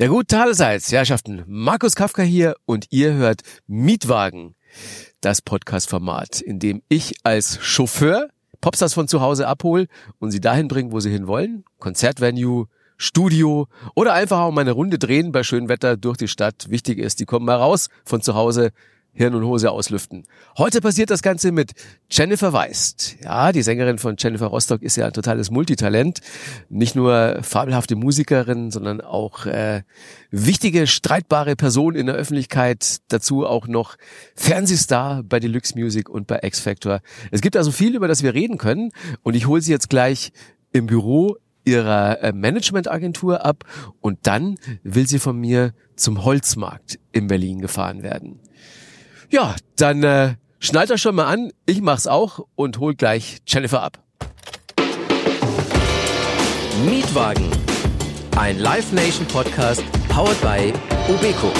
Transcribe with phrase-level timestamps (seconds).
[0.00, 1.42] Ja gut, allerseits, Herrschaften.
[1.48, 4.54] Markus Kafka hier und ihr hört Mietwagen,
[5.20, 8.28] das Podcast-Format, in dem ich als Chauffeur
[8.60, 9.88] Popstars von zu Hause abhole
[10.20, 11.64] und sie dahin bringe, wo sie hinwollen.
[11.80, 12.66] Konzertvenue,
[12.96, 13.66] Studio
[13.96, 16.70] oder einfach auch mal eine Runde drehen bei schönem Wetter durch die Stadt.
[16.70, 18.70] Wichtig ist, die kommen mal raus von zu Hause,
[19.18, 20.28] Hirn und Hose auslüften.
[20.56, 21.72] Heute passiert das Ganze mit
[22.08, 23.16] Jennifer Weist.
[23.20, 26.20] Ja, die Sängerin von Jennifer Rostock ist ja ein totales Multitalent.
[26.68, 29.82] Nicht nur fabelhafte Musikerin, sondern auch äh,
[30.30, 32.98] wichtige, streitbare Person in der Öffentlichkeit.
[33.08, 33.96] Dazu auch noch
[34.36, 37.00] Fernsehstar bei Deluxe Music und bei X Factor.
[37.32, 38.92] Es gibt also viel, über das wir reden können.
[39.24, 40.30] Und ich hole sie jetzt gleich
[40.70, 43.64] im Büro ihrer äh, Managementagentur ab
[44.00, 48.38] und dann will sie von mir zum Holzmarkt in Berlin gefahren werden.
[49.30, 51.52] Ja, dann äh, schnallt euch schon mal an.
[51.66, 53.98] Ich mach's auch und hol gleich Jennifer ab.
[56.86, 57.50] Mietwagen.
[58.36, 60.72] Ein Live Nation Podcast powered by
[61.12, 61.52] Ubeco.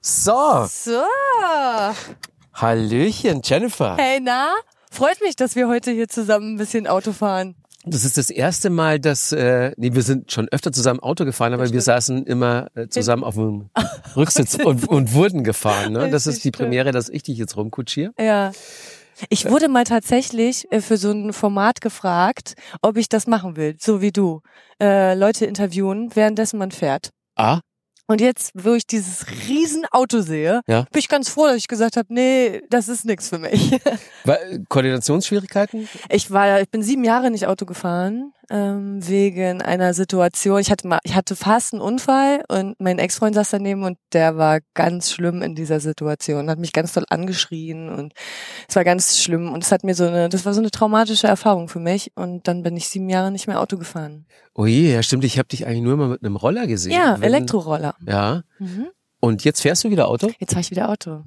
[0.00, 1.02] So, So.
[2.54, 3.96] Hallöchen, Jennifer.
[3.96, 4.52] Hey, na?
[4.92, 7.56] Freut mich, dass wir heute hier zusammen ein bisschen Auto fahren.
[7.84, 11.54] Das ist das erste Mal, dass, äh, nee, wir sind schon öfter zusammen Auto gefahren,
[11.54, 13.70] aber wir saßen immer äh, zusammen auf dem
[14.16, 15.94] Rücksitz und, und wurden gefahren.
[15.94, 16.10] Ne?
[16.10, 16.50] Das ist die.
[16.50, 18.12] Premiere, dass ich dich jetzt rumkutschiere.
[18.18, 18.52] Ja.
[19.28, 23.76] Ich wurde mal tatsächlich äh, für so ein Format gefragt, ob ich das machen will,
[23.78, 24.40] so wie du.
[24.80, 27.10] Äh, Leute interviewen, währenddessen man fährt.
[27.36, 27.60] Ah,
[28.10, 30.80] Und jetzt, wo ich dieses riesen Auto sehe, Ja.
[30.90, 33.70] bin ich ganz froh, dass ich gesagt habe, nee, das ist nichts für mich.
[34.24, 35.88] Weil- Koordinationsschwierigkeiten?
[36.08, 40.60] Ich war, ich bin sieben Jahre nicht Auto gefahren ähm, wegen einer Situation.
[40.60, 44.36] Ich hatte mal, ich hatte fast einen Unfall und mein Ex-Freund saß daneben und der
[44.36, 48.12] war ganz schlimm in dieser Situation, hat mich ganz doll angeschrien und
[48.68, 51.28] es war ganz schlimm und es hat mir so eine, das war so eine traumatische
[51.28, 54.26] Erfahrung für mich und dann bin ich sieben Jahre nicht mehr Auto gefahren.
[54.54, 56.92] Oh je, ja stimmt, ich habe dich eigentlich nur immer mit einem Roller gesehen.
[56.92, 57.94] Ja, Wenn- Elektroroller.
[58.06, 58.42] Ja.
[58.58, 58.88] Mhm.
[59.20, 60.30] Und jetzt fährst du wieder Auto?
[60.38, 61.22] Jetzt fahre ich wieder Auto.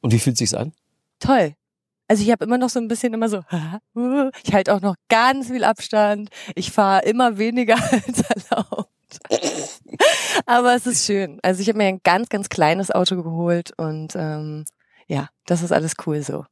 [0.00, 0.72] Und wie fühlt sich's an?
[1.20, 1.54] Toll.
[2.08, 3.42] Also ich habe immer noch so ein bisschen immer so,
[4.42, 6.30] ich halte auch noch ganz viel Abstand.
[6.54, 8.90] Ich fahre immer weniger als erlaubt.
[10.46, 11.38] Aber es ist schön.
[11.42, 14.64] Also ich habe mir ein ganz, ganz kleines Auto geholt und ähm,
[15.06, 16.44] ja, das ist alles cool so.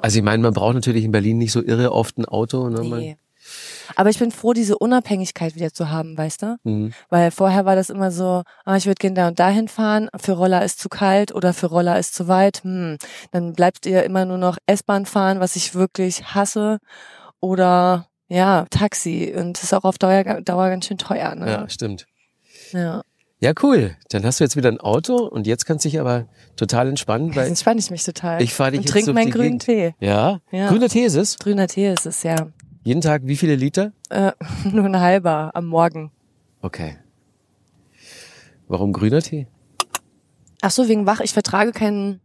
[0.00, 2.68] Also ich meine, man braucht natürlich in Berlin nicht so irre oft ein Auto.
[2.68, 2.82] Ne?
[2.82, 3.16] Man, Nee.
[3.94, 6.56] Aber ich bin froh, diese Unabhängigkeit wieder zu haben, weißt du?
[6.64, 6.92] Mhm.
[7.08, 10.32] Weil vorher war das immer so, ah, ich würde gerne da und dahin fahren, für
[10.32, 12.62] Roller ist zu kalt oder für Roller ist zu weit.
[12.64, 12.96] Hm,
[13.30, 16.78] dann bleibt ihr immer nur noch S-Bahn fahren, was ich wirklich hasse.
[17.40, 19.32] Oder ja, Taxi.
[19.36, 21.34] Und das ist auch auf Dauer, Dauer ganz schön teuer.
[21.34, 21.50] Ne?
[21.50, 22.06] ja, stimmt.
[22.72, 23.02] ja.
[23.38, 23.94] Ja, cool.
[24.08, 26.26] Dann hast du jetzt wieder ein Auto und jetzt kannst du dich aber
[26.56, 28.40] total entspannen, Jetzt weil entspanne ich mich total.
[28.40, 29.94] ich fahre dich und jetzt trinke durch meinen grünen Gegend.
[30.00, 30.06] Tee.
[30.06, 30.40] Ja?
[30.50, 30.68] Ja.
[30.68, 31.38] Grüner Tee ist es.
[31.38, 32.48] Grüner Tee ist es, ja.
[32.86, 33.90] Jeden Tag wie viele Liter?
[34.10, 34.30] Äh,
[34.70, 36.12] nur ein halber am Morgen.
[36.62, 36.96] Okay.
[38.68, 39.48] Warum grüner Tee?
[40.62, 41.18] Ach so, wegen wach.
[41.18, 42.20] Ich vertrage keinen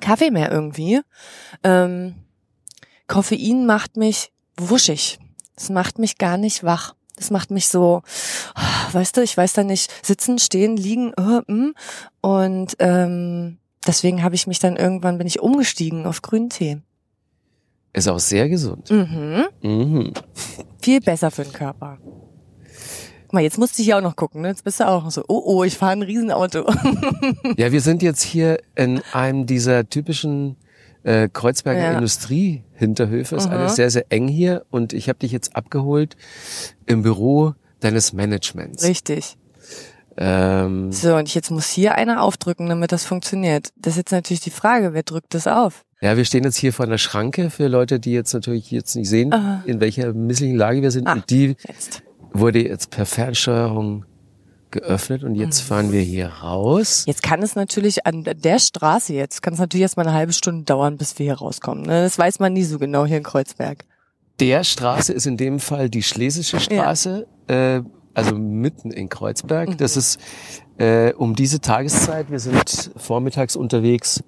[0.00, 1.02] Kaffee mehr irgendwie.
[1.62, 2.16] Ähm,
[3.06, 5.20] Koffein macht mich wuschig.
[5.54, 6.96] Es macht mich gar nicht wach.
[7.14, 8.02] Das macht mich so,
[8.90, 11.74] weißt du, ich weiß da nicht, sitzen, stehen, liegen, äh, mm.
[12.22, 16.82] und ähm, deswegen habe ich mich dann irgendwann bin ich umgestiegen auf grünen Tee.
[17.96, 18.90] Ist auch sehr gesund.
[18.90, 19.44] Mhm.
[19.62, 20.12] Mhm.
[20.82, 21.98] Viel besser für den Körper.
[23.22, 24.48] Guck mal, jetzt musste ich ja auch noch gucken, ne?
[24.48, 26.64] Jetzt bist du auch noch so, oh oh, ich fahre ein Riesenauto.
[27.56, 30.56] Ja, wir sind jetzt hier in einem dieser typischen
[31.04, 31.92] äh, Kreuzberger Ja.
[31.94, 33.34] Industriehinterhöfe.
[33.36, 33.52] Ist Mhm.
[33.54, 36.16] alles sehr, sehr eng hier und ich habe dich jetzt abgeholt
[36.84, 38.84] im Büro deines Managements.
[38.84, 39.38] Richtig.
[40.16, 43.68] Ähm, So, und jetzt muss hier einer aufdrücken, damit das funktioniert.
[43.76, 45.84] Das ist jetzt natürlich die Frage, wer drückt das auf?
[46.02, 49.08] ja, wir stehen jetzt hier vor einer Schranke für Leute, die jetzt natürlich jetzt nicht
[49.08, 49.62] sehen, Aha.
[49.66, 51.06] in welcher misslichen Lage wir sind.
[51.08, 51.14] Ah.
[51.14, 52.02] Und die Jetzt.
[52.32, 54.04] wurde jetzt per Fernsteuerung
[54.70, 55.66] geöffnet und jetzt Mhm.
[55.68, 57.04] fahren wir hier raus.
[57.06, 60.34] Jetzt kann es natürlich an der Straße jetzt, kann es natürlich erst mal eine halbe
[60.34, 61.84] Stunde dauern, bis wir hier rauskommen.
[61.84, 62.02] Ne?
[62.02, 63.84] Das weiß man nie so genau hier in Kreuzberg.
[64.38, 67.80] Der Straße ist in dem Fall die Schlesische Straße, äh,
[68.16, 69.68] also mitten in Kreuzberg.
[69.70, 69.76] Mhm.
[69.76, 70.18] Das ist
[70.78, 74.24] äh, um diese Tageszeit, wir sind vormittags unterwegs,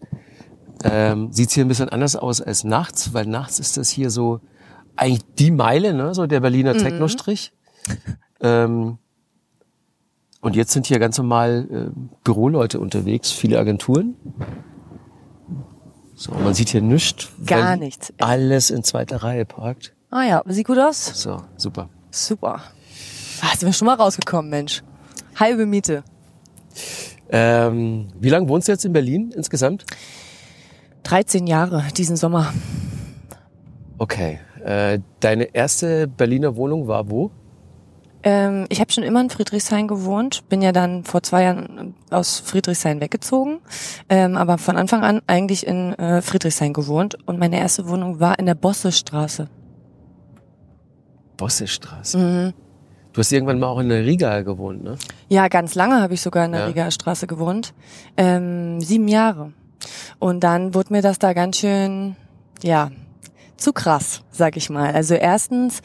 [0.85, 4.41] ähm, sieht's hier ein bisschen anders aus als nachts, weil nachts ist das hier so
[4.95, 6.79] eigentlich die Meile, ne, so der Berliner Mhm.
[6.79, 7.53] Technostrich.
[8.41, 8.99] Ähm,
[10.41, 14.15] und jetzt sind hier ganz normal äh, Büroleute unterwegs, viele Agenturen.
[16.15, 17.29] So, man sieht hier nichts.
[17.47, 18.13] Gar nichts.
[18.19, 19.95] Alles in zweiter Reihe parkt.
[20.11, 21.07] Ah ja, sieht gut aus.
[21.23, 21.89] So, super.
[22.11, 22.61] Super.
[23.43, 24.83] Ah, sind wir schon mal rausgekommen, Mensch.
[25.37, 26.03] Halbe Miete.
[27.31, 29.85] Ähm, wie lange wohnst du jetzt in Berlin insgesamt?
[31.05, 32.53] 13 Jahre diesen Sommer.
[33.99, 34.41] Okay.
[34.65, 37.31] Äh, deine erste Berliner Wohnung war wo?
[38.25, 42.41] Ähm, ich habe schon immer in Friedrichshain gewohnt, bin ja dann vor zwei Jahren aus
[42.41, 43.61] Friedrichshain weggezogen,
[44.09, 48.39] ähm, aber von Anfang an eigentlich in äh, Friedrichshain gewohnt und meine erste Wohnung war
[48.39, 49.49] in der Bossestraße.
[51.37, 52.19] Bossestraße.
[52.19, 52.68] Mhm.
[53.19, 54.97] Du hast irgendwann mal auch in der Riga gewohnt, ne?
[55.29, 56.67] Ja, ganz lange habe ich sogar in der Ja.
[56.69, 57.75] Rigaer Straße gewohnt.
[58.17, 59.53] Ähm, sieben Jahre.
[60.21, 62.15] Und dann wurde mir das da ganz schön,
[62.63, 62.93] ja,
[63.57, 64.93] zu krass, sag ich mal.
[64.93, 65.83] Also erstens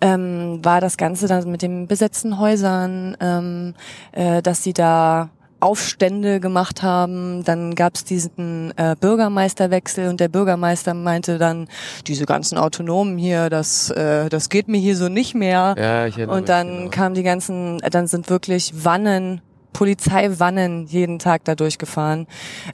[0.00, 3.74] ähm, war das Ganze dann mit den besetzten Häusern, ähm,
[4.12, 5.30] äh, dass sie da
[5.60, 7.44] Aufstände gemacht haben.
[7.44, 11.68] Dann gab es diesen äh, Bürgermeisterwechsel und der Bürgermeister meinte dann,
[12.06, 15.74] diese ganzen Autonomen hier, das, äh, das geht mir hier so nicht mehr.
[15.78, 16.90] Ja, ich Und dann genau.
[16.90, 19.40] kamen die ganzen, dann sind wirklich Wannen,
[19.76, 22.26] Polizeiwannen jeden Tag da durchgefahren.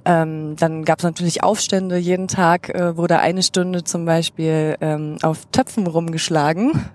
[0.05, 1.97] Ähm, dann gab es natürlich Aufstände.
[1.97, 6.73] Jeden Tag äh, wurde eine Stunde zum Beispiel ähm, auf Töpfen rumgeschlagen.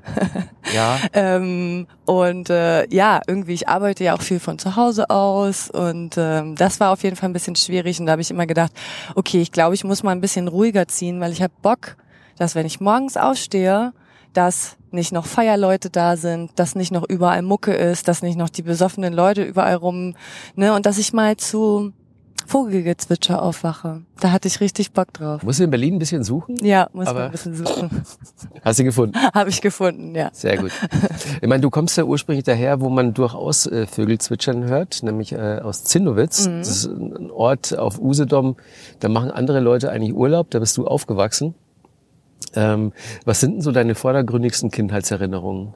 [0.73, 5.69] Ja, ähm, und äh, ja, irgendwie, ich arbeite ja auch viel von zu Hause aus
[5.69, 8.45] und ähm, das war auf jeden Fall ein bisschen schwierig und da habe ich immer
[8.45, 8.73] gedacht,
[9.15, 11.95] okay, ich glaube, ich muss mal ein bisschen ruhiger ziehen, weil ich habe Bock,
[12.37, 13.93] dass wenn ich morgens aufstehe,
[14.33, 18.49] dass nicht noch Feierleute da sind, dass nicht noch überall Mucke ist, dass nicht noch
[18.49, 20.15] die besoffenen Leute überall rum,
[20.55, 21.93] ne, und dass ich mal zu
[22.47, 24.03] Vogelgezwitscher aufwache.
[24.21, 25.43] Da hatte ich richtig Bock drauf.
[25.43, 26.55] musst du in Berlin ein bisschen suchen?
[26.63, 27.89] Ja, muss man ein bisschen suchen.
[28.63, 29.17] Hast du gefunden?
[29.33, 30.29] Habe ich gefunden, ja.
[30.31, 30.71] Sehr gut.
[31.41, 35.33] Ich meine, du kommst ja ursprünglich daher, wo man durchaus äh, Vögel zwitschern hört, nämlich
[35.33, 36.47] äh, aus Zinnowitz.
[36.47, 36.59] Mhm.
[36.59, 38.55] Das ist ein Ort auf Usedom,
[39.01, 41.53] da machen andere Leute eigentlich Urlaub, da bist du aufgewachsen.
[42.55, 42.93] Ähm,
[43.25, 45.73] was sind denn so deine vordergründigsten Kindheitserinnerungen?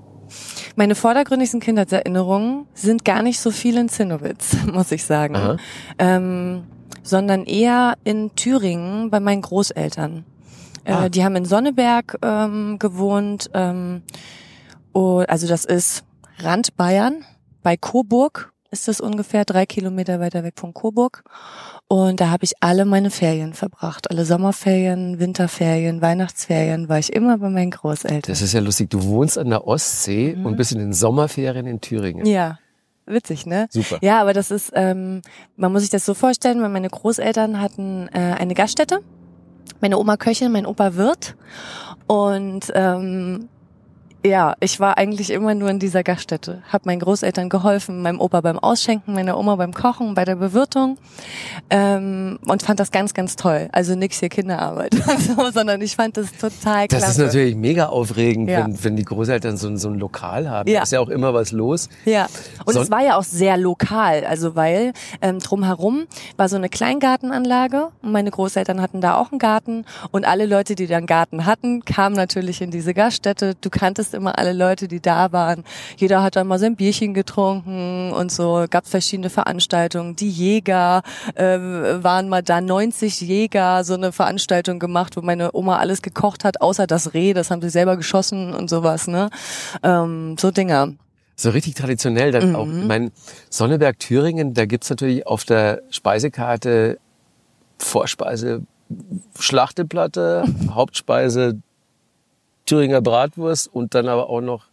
[0.75, 5.57] Meine vordergründigsten Kindheitserinnerungen sind gar nicht so viel in Zinnowitz, muss ich sagen,
[5.99, 6.63] ähm,
[7.03, 10.25] sondern eher in Thüringen bei meinen Großeltern.
[10.85, 11.05] Ah.
[11.05, 14.03] Äh, die haben in Sonneberg ähm, gewohnt, ähm,
[14.93, 16.03] und, also das ist
[16.39, 17.25] Rand Bayern,
[17.63, 21.23] bei Coburg ist das ungefähr drei Kilometer weiter weg von Coburg.
[21.91, 24.09] Und da habe ich alle meine Ferien verbracht.
[24.09, 28.31] Alle Sommerferien, Winterferien, Weihnachtsferien war ich immer bei meinen Großeltern.
[28.31, 28.89] Das ist ja lustig.
[28.89, 32.21] Du wohnst an der Ostsee und bist in den Sommerferien in Thüringen.
[32.21, 32.31] Mhm.
[32.31, 32.59] Ja,
[33.05, 33.67] witzig, ne?
[33.71, 33.97] Super.
[34.01, 35.21] Ja, aber das ist, ähm,
[35.57, 39.01] man muss sich das so vorstellen, weil meine Großeltern hatten äh, eine Gaststätte.
[39.81, 41.35] Meine Oma Köchin, mein Opa Wirt.
[42.07, 43.49] Und ähm,
[44.23, 46.61] ja, ich war eigentlich immer nur in dieser Gaststätte.
[46.71, 50.97] Hab meinen Großeltern geholfen, meinem Opa beim Ausschenken, meiner Oma beim Kochen, bei der Bewirtung
[51.69, 53.69] ähm, und fand das ganz, ganz toll.
[53.71, 57.05] Also nix hier Kinderarbeit, so, sondern ich fand das total klasse.
[57.05, 58.63] Das ist natürlich mega aufregend, Ja.
[58.65, 60.69] wenn, wenn die Großeltern so, ein- so ein Lokal haben.
[60.69, 60.77] Ja.
[60.79, 61.89] Da ist ja auch immer was los.
[62.05, 62.27] Ja,
[62.65, 66.05] und Son- es war ja auch sehr lokal, also weil ähm, drumherum
[66.37, 70.75] war so eine Kleingartenanlage und meine Großeltern hatten da auch einen Garten und alle Leute,
[70.75, 73.55] die da einen Garten hatten, kamen natürlich in diese Gaststätte.
[73.59, 75.63] Du kanntest immer alle Leute, die da waren.
[75.97, 78.65] Jeder hat dann mal sein Bierchen getrunken und so.
[78.69, 80.15] Gab verschiedene Veranstaltungen.
[80.15, 81.01] Die Jäger
[81.35, 86.43] äh, waren mal da, 90 Jäger, so eine Veranstaltung gemacht, wo meine Oma alles gekocht
[86.43, 89.29] hat, außer das Reh, das haben sie selber geschossen und sowas, ne?
[89.83, 90.93] Ähm, so Dinger.
[91.35, 92.65] So richtig traditionell dann auch.
[92.65, 92.81] Mhm.
[92.81, 93.11] Ich mein
[93.49, 96.99] Sonneberg Thüringen, da gibt's natürlich auf der Speisekarte
[97.77, 98.61] Vorspeise
[99.39, 101.59] Schlachteplatte, Hauptspeise
[102.71, 104.63] Thüringer Bratwurst und dann aber auch noch,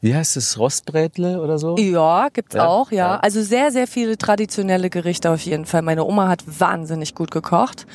[0.00, 1.76] wie heißt es, Rostbrätle oder so?
[1.78, 2.96] Ja, gibt's Ja, auch, ja.
[2.96, 3.16] ja.
[3.20, 5.82] Also sehr, sehr viele traditionelle Gerichte auf jeden Fall.
[5.82, 7.86] Meine Oma hat wahnsinnig gut gekocht.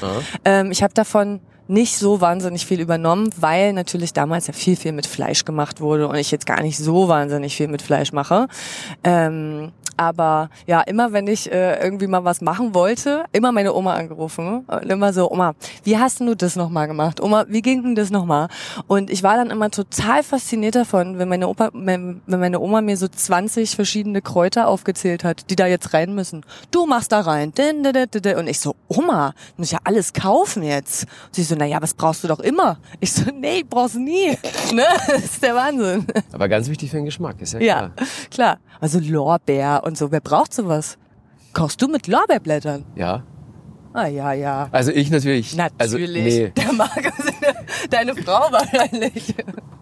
[0.45, 4.93] Ähm, ich habe davon nicht so wahnsinnig viel übernommen, weil natürlich damals ja viel, viel
[4.93, 8.47] mit Fleisch gemacht wurde und ich jetzt gar nicht so wahnsinnig viel mit Fleisch mache.
[9.03, 13.93] Ähm, aber ja, immer wenn ich äh, irgendwie mal was machen wollte, immer meine Oma
[13.95, 17.21] angerufen und immer so, Oma, wie hast denn du das nochmal gemacht?
[17.21, 18.47] Oma, wie ging denn das nochmal?
[18.87, 22.97] Und ich war dann immer total fasziniert davon, wenn meine Opa, wenn meine Oma mir
[22.97, 26.45] so 20 verschiedene Kräuter aufgezählt hat, die da jetzt rein müssen.
[26.71, 27.53] Du machst da rein.
[27.55, 31.03] Und ich so, Oma, muss ich ja alles kaufen jetzt.
[31.03, 32.77] Und sie so, na ja, was brauchst du doch immer?
[32.99, 34.29] Ich so, nee, ich brauch's nie.
[34.73, 34.83] ne?
[35.07, 36.05] Das ist der Wahnsinn.
[36.31, 37.91] Aber ganz wichtig für den Geschmack, ist ja Ja, klar.
[38.31, 38.57] klar.
[38.81, 40.11] Also Lorbeer und so.
[40.11, 40.97] Wer braucht sowas?
[41.53, 42.85] Kochst du mit Lorbeerblättern?
[42.95, 43.23] Ja.
[43.93, 44.67] Ah, ja, ja.
[44.73, 45.55] Also ich natürlich.
[45.55, 45.79] Natürlich.
[45.79, 47.13] Also, nee, Der Markus,
[47.89, 49.33] deine Frau wahrscheinlich.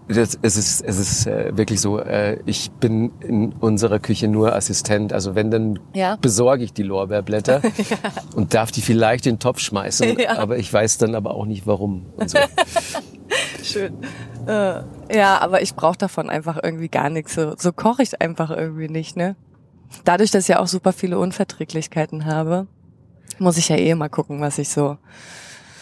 [0.08, 4.56] das, es ist, es ist äh, wirklich so, äh, ich bin in unserer Küche nur
[4.56, 5.14] Assistent.
[5.14, 6.18] Also wenn, dann Ja.
[6.18, 7.62] besorge ich die Lorbeerblätter
[8.36, 10.20] und darf die vielleicht in den Topf schmeißen.
[10.20, 10.38] Ja.
[10.38, 12.06] Aber ich weiß dann aber auch nicht warum.
[12.28, 12.38] So.
[13.64, 13.96] Schön.
[14.46, 14.82] Äh,
[15.12, 17.34] ja, aber ich brauche davon einfach irgendwie gar nichts.
[17.34, 19.36] So, so koche ich einfach irgendwie nicht, ne?
[20.04, 22.68] Dadurch, dass ich ja auch super viele Unverträglichkeiten habe,
[23.40, 24.98] muss ich ja eh mal gucken, was ich so,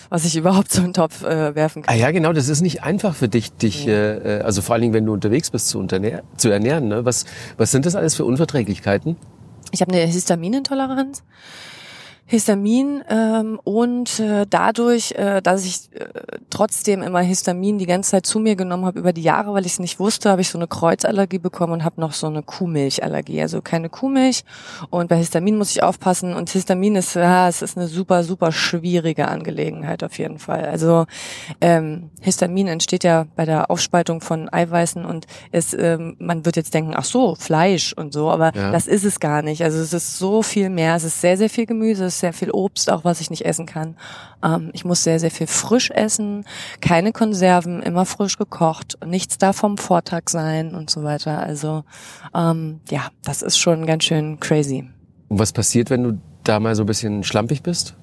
[0.09, 1.93] was ich überhaupt so in den Topf äh, werfen kann.
[1.93, 4.81] Ah ja, genau, das ist nicht einfach für dich, dich, äh, äh, also vor allen
[4.81, 6.87] Dingen, wenn du unterwegs bist, zu, unternähr zu ernähren.
[6.87, 7.05] Ne?
[7.05, 7.25] Was,
[7.57, 9.15] was sind das alles für Unverträglichkeiten?
[9.71, 11.23] Ich habe eine Histaminintoleranz.
[12.31, 16.05] Histamin ähm, und äh, dadurch, äh, dass ich äh,
[16.49, 19.73] trotzdem immer Histamin die ganze Zeit zu mir genommen habe über die Jahre, weil ich
[19.73, 23.41] es nicht wusste, habe ich so eine Kreuzallergie bekommen und habe noch so eine Kuhmilchallergie,
[23.41, 24.45] also keine Kuhmilch.
[24.89, 28.53] Und bei Histamin muss ich aufpassen und Histamin ist, ja, es ist eine super, super
[28.53, 30.63] schwierige Angelegenheit auf jeden Fall.
[30.63, 31.07] Also
[31.59, 36.73] ähm, Histamin entsteht ja bei der Aufspaltung von Eiweißen und es, ähm, man wird jetzt
[36.73, 38.71] denken, ach so, Fleisch und so, aber Ja.
[38.71, 39.65] das ist es gar nicht.
[39.65, 40.95] Also es ist so viel mehr.
[40.95, 43.97] Es ist sehr, sehr viel Gemüse, sehr viel Obst, auch was ich nicht essen kann.
[44.43, 46.45] Ähm, ich muss sehr, sehr viel frisch essen,
[46.79, 51.39] keine Konserven, immer frisch gekocht, nichts da vom Vortag sein und so weiter.
[51.39, 51.83] Also
[52.33, 54.89] ähm, ja, das ist schon ganz schön crazy.
[55.27, 57.95] Und was passiert, wenn du da mal so ein bisschen schlampig bist?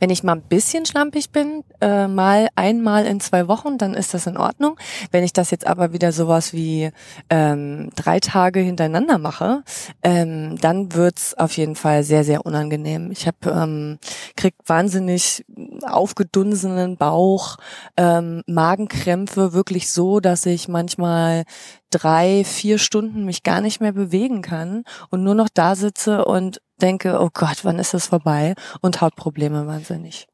[0.00, 4.14] Wenn ich mal ein bisschen schlampig bin, äh, mal einmal in zwei Wochen, dann ist
[4.14, 4.76] das in Ordnung.
[5.10, 6.90] Wenn ich das jetzt aber wieder sowas wie
[7.30, 9.62] ähm, drei Tage hintereinander mache,
[10.02, 13.10] ähm, dann wird's auf jeden Fall sehr, sehr unangenehm.
[13.10, 13.98] Ich habe ähm,
[14.36, 15.44] krieg wahnsinnig
[15.86, 17.56] aufgedunsenen Bauch,
[17.96, 21.44] ähm, Magenkrämpfe, wirklich so, dass ich manchmal
[21.90, 26.60] drei, vier Stunden mich gar nicht mehr bewegen kann und nur noch da sitze und
[26.80, 28.54] denke, oh Gott, wann ist das vorbei?
[28.80, 30.26] Und Hautprobleme wahnsinnig.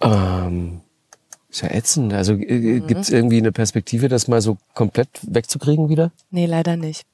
[0.00, 0.80] Ähm,
[1.48, 2.12] ist ja ätzend.
[2.12, 2.86] Also äh, Mhm.
[2.86, 6.12] gibt's irgendwie eine Perspektive, das mal so komplett wegzukriegen wieder?
[6.30, 7.04] Nee, leider nicht.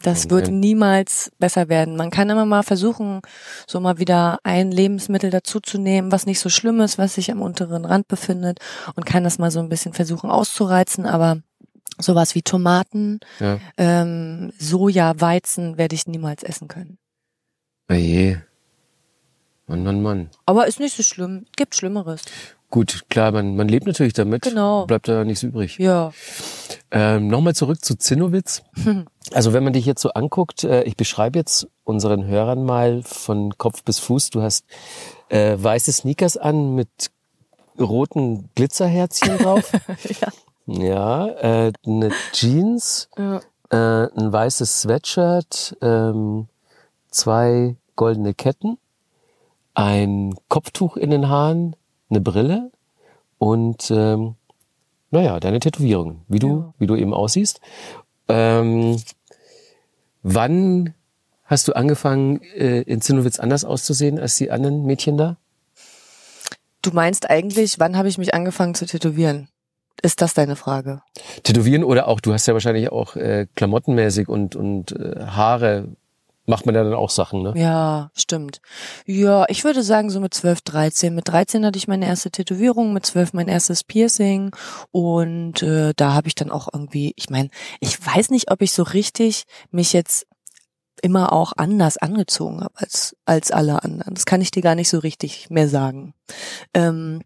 [0.00, 0.30] Das Okay.
[0.30, 1.96] wird niemals besser werden.
[1.96, 3.20] Man kann immer mal versuchen,
[3.66, 7.84] so mal wieder ein Lebensmittel dazuzunehmen, was nicht so schlimm ist, was sich am unteren
[7.84, 8.60] Rand befindet
[8.94, 11.42] und kann das mal so ein bisschen versuchen auszureizen, aber
[11.98, 13.58] sowas wie Tomaten, Ja.
[13.76, 16.98] ähm, Soja, Weizen werde ich niemals essen können.
[17.90, 18.44] Oje.
[19.68, 20.30] Mann, Mann, Mann.
[20.46, 21.46] Aber ist nicht so schlimm.
[21.56, 22.22] Gibt Schlimmeres.
[22.70, 24.42] Gut, klar, man, man lebt natürlich damit.
[24.42, 24.86] Genau.
[24.86, 25.78] Bleibt da nichts übrig.
[25.78, 26.12] Ja.
[26.90, 28.62] Ähm, Nochmal zurück zu Zinnowitz.
[29.34, 33.58] Also wenn man dich jetzt so anguckt, äh, ich beschreibe jetzt unseren Hörern mal von
[33.58, 34.30] Kopf bis Fuß.
[34.30, 34.64] Du hast
[35.28, 36.88] äh, weiße Sneakers an mit
[37.78, 39.70] roten Glitzerherzchen drauf.
[40.66, 40.78] ja.
[40.82, 41.28] ja,
[41.66, 43.40] äh, eine Jeans, ja.
[43.70, 46.48] äh, ein weißes Sweatshirt, ähm,
[47.10, 48.78] zwei goldene Ketten,
[49.78, 51.76] ein Kopftuch in den Haaren,
[52.10, 52.72] eine Brille
[53.38, 54.34] und ähm,
[55.12, 56.74] naja, deine Tätowierung, wie du, Ja.
[56.78, 57.60] wie du eben aussiehst.
[58.28, 59.00] Ähm,
[60.22, 60.94] wann
[61.44, 65.36] hast du angefangen, äh, in Zinnowitz anders auszusehen als die anderen Mädchen da?
[66.82, 69.48] Du meinst eigentlich, wann habe ich mich angefangen zu tätowieren?
[70.02, 71.02] Ist das deine Frage?
[71.42, 75.88] Tätowieren oder auch, du hast ja wahrscheinlich auch äh, klamottenmäßig und, und äh, Haare,
[76.48, 77.52] macht man ja dann auch Sachen, ne?
[77.56, 78.60] Ja, stimmt.
[79.06, 81.14] Ja, ich würde sagen so mit 12, 13.
[81.14, 84.50] Mit 13 hatte ich meine erste Tätowierung, mit 12 mein erstes Piercing
[84.90, 87.50] und äh, da habe ich dann auch irgendwie, ich meine,
[87.80, 90.26] ich weiß nicht, ob ich so richtig mich jetzt
[91.02, 94.14] immer auch anders angezogen habe als als alle anderen.
[94.14, 96.14] Das kann ich dir gar nicht so richtig mehr sagen.
[96.74, 97.22] Ähm,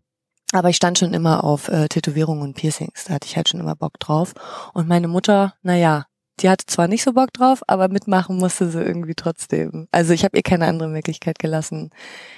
[0.52, 3.04] aber ich stand schon immer auf äh, Tätowierungen und Piercings.
[3.04, 4.34] Da hatte ich halt schon immer Bock drauf.
[4.74, 6.04] Und meine Mutter, naja,
[6.40, 9.86] die hatte zwar nicht so Bock drauf, aber mitmachen musste sie irgendwie trotzdem.
[9.90, 11.90] Also ich habe ihr keine andere Möglichkeit gelassen.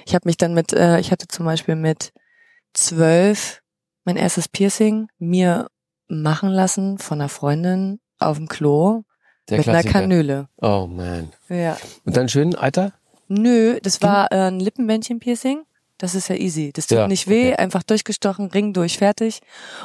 [0.07, 2.13] Ich habe mich dann mit, äh, ich hatte zum Beispiel mit
[2.73, 3.63] zwölf
[4.05, 5.69] mein erstes Piercing mir
[6.09, 9.03] machen lassen von einer Freundin auf dem Klo
[9.49, 10.01] Der mit einer Klassiker.
[10.01, 10.49] Kanüle.
[10.61, 11.33] Oh man.
[11.49, 11.77] Ja.
[12.05, 12.93] Und dann schön, Alter?
[13.29, 15.63] Nö, das war äh, ein Lippenbändchen-Piercing.
[15.99, 16.73] Das ist ja easy.
[16.73, 17.57] Das tut Ja, nicht weh, okay.
[17.57, 19.41] einfach durchgestochen, Ring durch, fertig.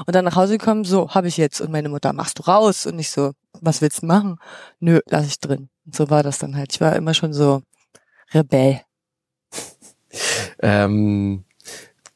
[0.05, 1.61] Und dann nach Hause gekommen, so, habe ich jetzt.
[1.61, 2.85] Und meine Mutter, machst du raus?
[2.85, 4.37] Und ich so, was willst du machen?
[4.79, 5.69] Nö, lass ich drin.
[5.85, 6.73] Und so war das dann halt.
[6.73, 7.61] Ich war immer schon so
[8.33, 8.81] Rebell.
[10.61, 11.45] Ähm,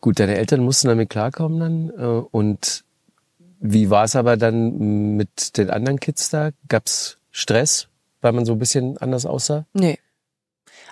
[0.01, 1.89] gut, deine Eltern mussten damit klarkommen dann.
[1.97, 2.83] Äh, und
[3.59, 6.49] wie war es aber dann mit den anderen Kids da?
[6.67, 7.87] Gab's Stress,
[8.21, 9.65] weil man so ein bisschen anders aussah?
[9.73, 9.99] Nee.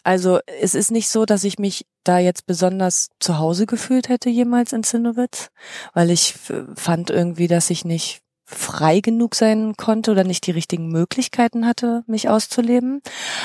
[0.03, 4.29] Also es ist nicht so, dass ich mich da jetzt besonders zu Hause gefühlt hätte
[4.29, 5.49] jemals in Zinnowitz,
[5.93, 6.33] weil ich
[6.75, 12.03] fand irgendwie, dass ich nicht frei genug sein konnte oder nicht die richtigen Möglichkeiten hatte,
[12.05, 13.01] mich auszuleben.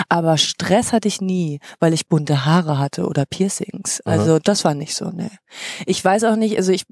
[0.08, 4.00] Aber Stress hatte ich nie, weil ich bunte Haare hatte oder Piercings.
[4.04, 4.16] Aha.
[4.16, 5.30] Also das war nicht so, ne.
[5.86, 6.84] Ich weiß auch nicht, also ich,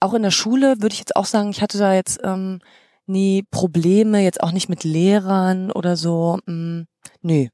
[0.00, 2.58] auch in der Schule würde ich jetzt auch sagen, ich hatte da jetzt ähm,
[3.06, 6.38] nie Probleme, jetzt auch nicht mit Lehrern oder so.
[6.46, 6.82] Mm,
[7.20, 7.50] nee,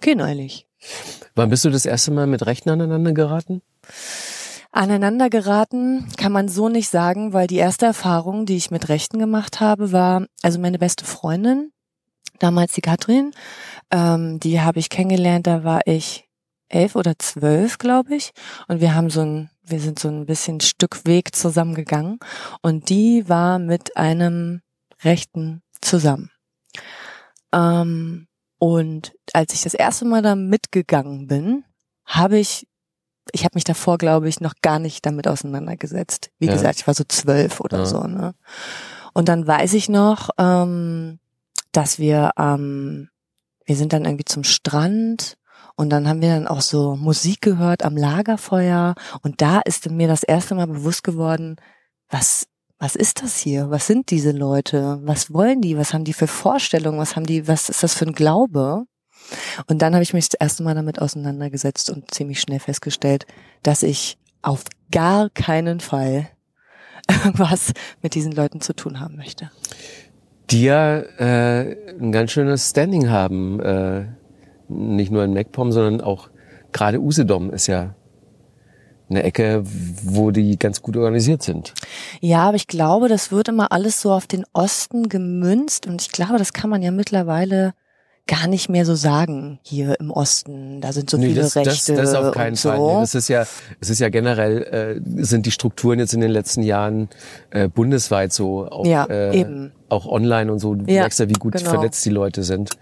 [0.00, 0.66] gehen eigentlich.
[1.34, 3.62] Wann bist du das erste Mal mit Rechten aneinander geraten?
[4.70, 9.18] Aneinander geraten kann man so nicht sagen, weil die erste Erfahrung, die ich mit Rechten
[9.18, 11.72] gemacht habe, war, also meine beste Freundin,
[12.38, 13.32] damals die Katrin,
[13.90, 16.28] ähm, die habe ich kennengelernt, da war ich
[16.68, 18.32] elf oder zwölf, glaube ich.
[18.68, 22.18] Und wir haben so ein, wir sind so ein bisschen Stück Weg zusammengegangen.
[22.62, 24.60] Und die war mit einem
[25.02, 26.30] Rechten zusammen.
[27.52, 28.27] Ähm,
[28.58, 31.64] und als ich das erste Mal da mitgegangen bin,
[32.04, 32.66] habe ich,
[33.32, 36.30] ich habe mich davor, glaube ich, noch gar nicht damit auseinandergesetzt.
[36.38, 36.52] Wie Ja.
[36.52, 37.84] gesagt, ich war so zwölf oder Ja.
[37.84, 38.00] so.
[38.04, 38.34] Ne?
[39.12, 41.18] Und dann weiß ich noch, ähm,
[41.72, 43.10] dass wir, ähm,
[43.66, 45.36] wir sind dann irgendwie zum Strand
[45.76, 50.08] und dann haben wir dann auch so Musik gehört am Lagerfeuer und da ist mir
[50.08, 51.56] das erste Mal bewusst geworden,
[52.08, 52.48] was
[52.78, 53.70] was ist das hier?
[53.70, 55.00] Was sind diese Leute?
[55.02, 55.76] Was wollen die?
[55.76, 56.98] Was haben die für Vorstellungen?
[56.98, 57.48] Was haben die?
[57.48, 58.84] Was ist das für ein Glaube?
[59.66, 63.26] Und dann habe ich mich das erste Mal damit auseinandergesetzt und ziemlich schnell festgestellt,
[63.62, 66.28] dass ich auf gar keinen Fall
[67.34, 69.50] was mit diesen Leuten zu tun haben möchte.
[70.50, 73.60] Die ja äh, ein ganz schönes Standing haben.
[73.60, 74.06] Äh,
[74.68, 76.30] nicht nur in MacPom, sondern auch
[76.72, 77.94] gerade Usedom ist ja
[79.10, 79.62] eine Ecke,
[80.02, 81.74] wo die ganz gut organisiert sind.
[82.20, 86.12] Ja, aber ich glaube, das wird immer alles so auf den Osten gemünzt und ich
[86.12, 87.74] glaube, das kann man ja mittlerweile
[88.26, 90.82] gar nicht mehr so sagen hier im Osten.
[90.82, 92.68] Da sind so Nee, viele das, das, Rechte das auf keinen so.
[92.68, 92.78] Fall.
[92.78, 93.46] Nee, das ist ja,
[93.80, 97.08] es ist ja generell äh, sind die Strukturen jetzt in den letzten Jahren
[97.50, 99.72] äh, bundesweit so, auch, Ja, äh, eben.
[99.88, 100.74] auch online und so.
[100.74, 101.70] Du Ja, merkst ja, wie gut genau.
[101.70, 102.72] vernetzt die Leute sind.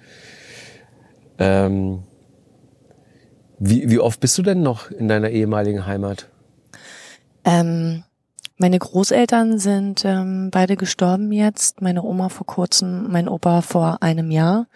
[1.39, 2.03] Ähm,
[3.59, 6.29] wie, wie oft bist du denn noch in deiner ehemaligen Heimat?
[7.45, 8.05] Ähm,
[8.59, 11.83] meine Großeltern sind ähm, beide gestorben jetzt.
[11.83, 14.67] Meine Oma vor kurzem, mein Opa vor einem Jahr.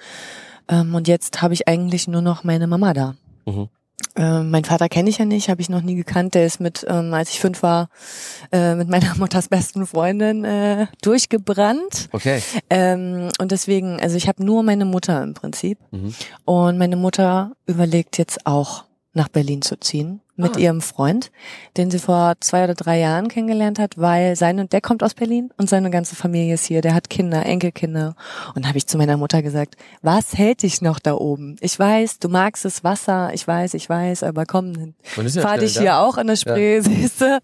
[0.69, 3.15] Ähm, und jetzt habe ich eigentlich nur noch meine Mama da.
[3.47, 3.69] Mhm.
[4.16, 6.35] Ähm, mein Vater kenne ich ja nicht, habe ich noch nie gekannt.
[6.35, 7.88] Der ist mit, ähm, als ich fünf war,
[8.52, 12.09] äh, mit meiner Mutters besten Freundin äh, durchgebrannt.
[12.12, 12.42] Okay.
[12.69, 15.78] Ähm, und deswegen, also ich habe nur meine Mutter im Prinzip.
[15.90, 16.14] Mhm.
[16.45, 20.61] Und meine Mutter überlegt jetzt auch nach Berlin zu ziehen mit Ah.
[20.61, 21.31] ihrem Freund,
[21.76, 25.12] den sie vor zwei oder drei Jahren kennengelernt hat, weil sein und der kommt aus
[25.12, 26.81] Berlin und seine ganze Familie ist hier.
[26.81, 28.14] Der hat Kinder, Enkelkinder.
[28.55, 31.57] Und habe ich zu meiner Mutter gesagt, was hält dich noch da oben?
[31.61, 35.75] Ich weiß, du magst das Wasser, ich weiß, ich weiß, aber komm, ja fahr dich
[35.75, 35.80] da.
[35.80, 37.39] hier auch an der Spree, siehst du?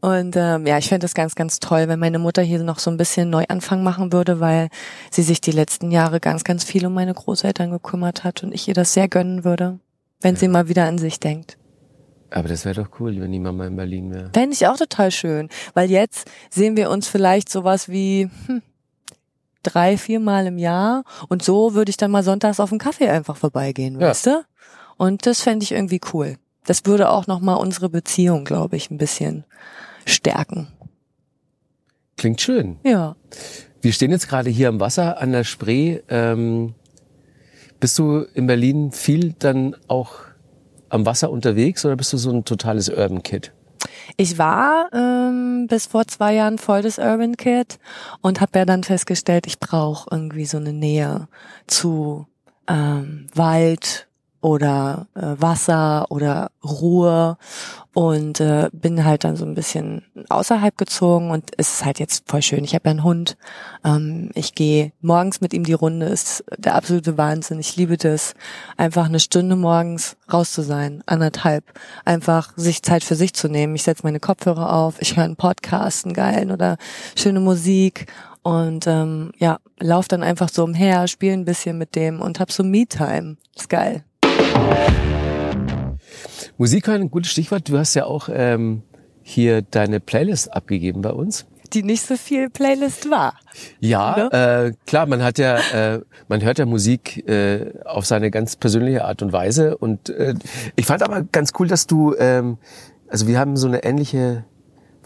[0.00, 2.90] Und ähm, ja, ich fände das ganz, ganz toll, wenn meine Mutter hier noch so
[2.90, 4.68] ein bisschen Neuanfang machen würde, weil
[5.10, 8.68] sie sich die letzten Jahre ganz, ganz viel um meine Großeltern gekümmert hat und ich
[8.68, 9.80] ihr das sehr gönnen würde,
[10.20, 11.56] wenn sie mal wieder an sich denkt.
[12.30, 14.30] Aber das wäre doch cool, wenn die Mama in Berlin wäre.
[14.34, 18.60] Fände ich auch total schön, weil jetzt sehen wir uns vielleicht sowas wie hm,
[19.62, 23.36] drei, viermal im Jahr und so würde ich dann mal sonntags auf einen Kaffee einfach
[23.36, 24.08] vorbeigehen, Ja.
[24.08, 24.44] weißt du?
[24.98, 26.36] Und das fände ich irgendwie cool.
[26.66, 29.44] Das würde auch nochmal unsere Beziehung, glaube ich, ein bisschen
[30.04, 30.68] stärken.
[32.18, 32.78] Klingt schön.
[32.82, 33.16] Ja.
[33.80, 36.00] Wir stehen jetzt gerade hier am Wasser an der Spree.
[36.08, 36.74] Ähm,
[37.80, 40.14] bist du in Berlin viel dann auch
[40.88, 43.52] am Wasser unterwegs oder bist du so ein totales Urban Kid?
[44.16, 47.78] Ich war ähm, bis vor zwei Jahren voll das Urban Kid
[48.20, 51.28] und habe ja dann festgestellt, ich brauche irgendwie so eine Nähe
[51.66, 52.26] zu
[52.66, 54.07] ähm, Wald
[54.40, 57.36] oder äh, Wasser oder Ruhe
[57.92, 62.28] und äh, bin halt dann so ein bisschen außerhalb gezogen und es ist halt jetzt
[62.28, 62.62] voll schön.
[62.62, 63.36] Ich habe ja einen Hund.
[63.84, 67.58] Ähm, ich gehe morgens mit ihm die Runde, ist der absolute Wahnsinn.
[67.58, 68.34] Ich liebe das,
[68.76, 71.64] einfach eine Stunde morgens raus zu sein, anderthalb,
[72.04, 73.74] einfach sich Zeit für sich zu nehmen.
[73.74, 76.76] Ich setze meine Kopfhörer auf, ich höre einen Podcast, einen geilen oder
[77.16, 78.06] schöne Musik
[78.42, 82.52] und ähm, ja, lauf dann einfach so umher, spiele ein bisschen mit dem und hab
[82.52, 83.36] so Me-Time.
[83.56, 84.04] Ist geil.
[86.58, 87.68] Musik hören, ein gutes Stichwort.
[87.68, 88.82] Du hast ja auch ähm,
[89.22, 91.46] hier deine Playlist abgegeben bei uns.
[91.72, 93.34] Die nicht so viel Playlist war.
[93.78, 98.56] Ja, äh, klar, man hat ja, äh, man hört ja Musik äh, auf seine ganz
[98.56, 99.76] persönliche Art und Weise.
[99.76, 100.34] Und äh,
[100.76, 102.58] ich fand aber ganz cool, dass du, ähm,
[103.08, 104.44] also wir haben so eine ähnliche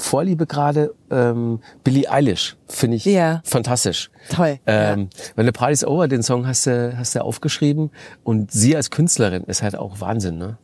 [0.02, 0.94] Vorliebe gerade.
[1.10, 3.40] Ähm, Billie Eilish finde ich Ja.
[3.44, 4.10] fantastisch.
[4.30, 4.58] Toll.
[4.66, 7.90] Ähm, Wenn the Party's Over, den Song hast du, hast du aufgeschrieben.
[8.24, 10.58] Und sie als Künstlerin ist halt auch Wahnsinn, ne?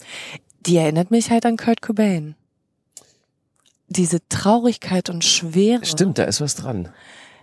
[0.66, 2.34] Die erinnert mich halt an Kurt Cobain.
[3.88, 5.84] Diese Traurigkeit und Schwere.
[5.84, 6.88] Stimmt, da ist was dran.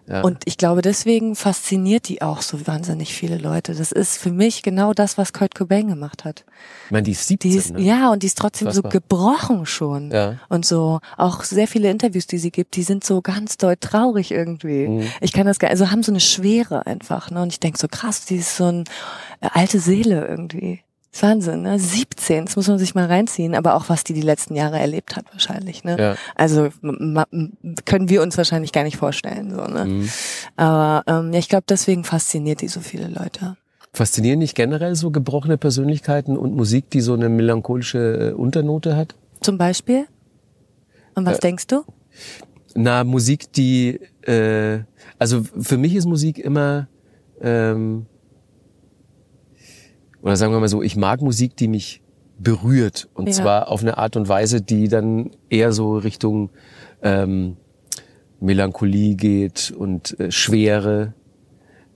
[0.08, 0.22] Ja.
[0.22, 3.74] Und ich glaube, deswegen fasziniert die auch so wahnsinnig viele Leute.
[3.74, 6.46] Das ist für mich genau das, was Kurt Cobain gemacht hat.
[6.86, 7.82] ich meine, die ist 17, Die ist, ne?
[7.82, 10.12] ja, und die ist trotzdem so gebrochen schon.
[10.12, 10.36] Ja.
[10.48, 14.32] Und so, auch sehr viele Interviews, die sie gibt, die sind so ganz doll traurig
[14.32, 14.88] irgendwie.
[14.88, 15.08] Mhm.
[15.22, 17.42] Ich kann das gar, also haben so eine Schwere einfach, ne?
[17.42, 18.84] Und ich denk so krass, die ist so eine
[19.42, 20.82] alte Seele irgendwie.
[21.24, 21.80] Wahnsinn, ne?
[21.80, 25.16] 17, das muss man sich mal reinziehen, aber auch was die die letzten Jahre erlebt
[25.16, 25.98] hat wahrscheinlich, ne?
[26.00, 26.16] Ja.
[26.36, 26.70] Also
[27.86, 29.86] können wir uns wahrscheinlich gar nicht vorstellen, so, ne?
[29.86, 30.10] Mhm.
[30.56, 33.58] Aber ähm, ja, ich glaube, deswegen fasziniert die so viele Leute.
[33.94, 39.16] Faszinieren nicht generell so gebrochene Persönlichkeiten und Musik, die so eine melancholische äh, Unternote hat?
[39.40, 40.06] Zum Beispiel?
[41.14, 41.84] Und was Äh, denkst du?
[42.74, 44.80] Na, Musik, die, äh,
[45.18, 46.90] also für mich ist Musik immer,
[47.42, 48.06] ähm,
[50.26, 52.02] oder sagen wir mal so, ich mag Musik, die mich
[52.38, 53.08] berührt.
[53.14, 53.34] Und Ja.
[53.34, 56.50] zwar auf eine Art und Weise, die dann eher so Richtung
[57.02, 57.56] ähm,
[58.42, 61.14] Melancholie geht und äh, Schwere.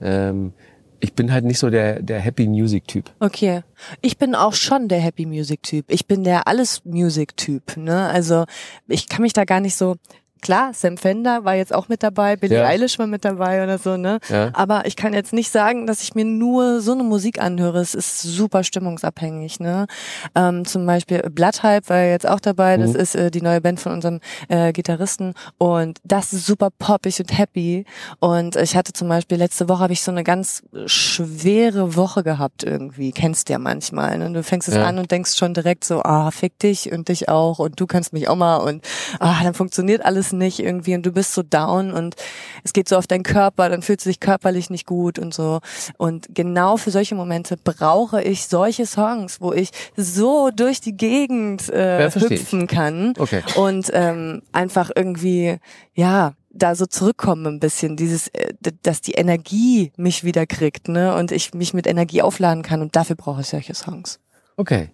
[0.00, 0.52] Ähm,
[1.00, 3.10] ich bin halt nicht so der, der Happy Music Typ.
[3.20, 3.62] Okay.
[4.00, 5.86] Ich bin auch schon der Happy Music Typ.
[5.88, 8.06] Ich bin der Alles Music Typ, ne?
[8.08, 8.44] Also,
[8.86, 9.96] ich kann mich da gar nicht so
[10.40, 12.66] Klar, Sam Fender war jetzt auch mit dabei, Billie Ja.
[12.66, 14.18] Eilish war mit dabei oder so, ne?
[14.28, 14.50] Ja.
[14.54, 17.80] Aber ich kann jetzt nicht sagen, dass ich mir nur so eine Musik anhöre.
[17.80, 19.86] Es ist super stimmungsabhängig, ne?
[20.34, 22.76] Ähm, zum Beispiel Bloodhype war jetzt auch dabei.
[22.76, 22.96] Das Mhm.
[22.96, 27.36] ist äh, die neue Band von unserem äh, Gitarristen und das ist super poppig und
[27.36, 27.84] happy.
[28.18, 32.62] Und ich hatte zum Beispiel letzte Woche habe ich so eine ganz schwere Woche gehabt
[32.64, 33.12] irgendwie.
[33.12, 34.18] Kennst du ja manchmal.
[34.18, 34.32] Ne?
[34.32, 34.84] Du fängst es Ja.
[34.86, 38.12] an und denkst schon direkt so, ah, fick dich und dich auch und du kannst
[38.12, 38.84] mich auch mal und
[39.18, 42.16] ah, dann funktioniert alles nicht irgendwie und du bist so down und
[42.64, 45.60] es geht so auf deinen Körper, dann fühlst du dich körperlich nicht gut und so.
[45.96, 51.68] Und genau für solche Momente brauche ich solche Songs, wo ich so durch die Gegend
[51.70, 52.40] äh, Ja, versteh ich.
[52.42, 53.42] hüpfen kann Okay.
[53.56, 55.58] und ähm, einfach irgendwie,
[55.94, 61.14] ja, da so zurückkommen ein bisschen, dieses, äh, dass die Energie mich wieder kriegt, ne,
[61.14, 64.18] und ich mich mit Energie aufladen kann und dafür brauche ich solche Songs.
[64.56, 64.90] Okay.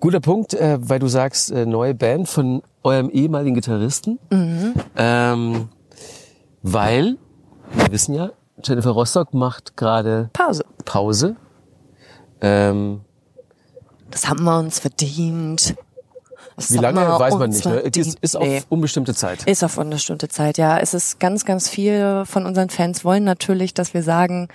[0.00, 4.18] Guter Punkt, äh, weil du sagst, äh, neue Band von eurem ehemaligen Gitarristen.
[4.96, 5.68] Ähm,
[6.62, 7.16] weil,
[7.74, 8.30] wir wissen ja,
[8.62, 10.64] Jennifer Rostock macht gerade Pause.
[10.84, 11.36] Pause.
[12.40, 13.00] Ähm,
[14.10, 15.74] Das haben wir uns verdient.
[16.56, 17.64] Das wie lange, weiß man nicht.
[17.64, 17.78] Ne?
[17.80, 18.62] Ist, ist auf Nee.
[18.68, 19.44] unbestimmte Zeit.
[19.44, 20.78] Ist auf unbestimmte Zeit, ja.
[20.78, 24.48] Es ist ganz, ganz viel von unseren Fans wollen natürlich, dass wir sagen,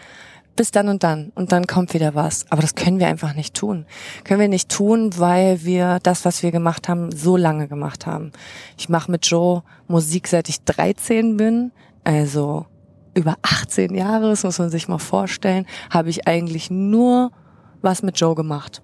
[0.55, 2.45] bis dann und dann und dann kommt wieder was.
[2.49, 3.85] Aber das können wir einfach nicht tun.
[4.23, 8.31] Können wir nicht tun, weil wir das, was wir gemacht haben, so lange gemacht haben.
[8.77, 11.71] Ich mache mit Joe Musik, seit ich 13 bin.
[12.03, 12.65] Also
[13.15, 17.31] über 18 Jahre, das muss man sich mal vorstellen, habe ich eigentlich nur
[17.81, 18.81] was mit Joe gemacht.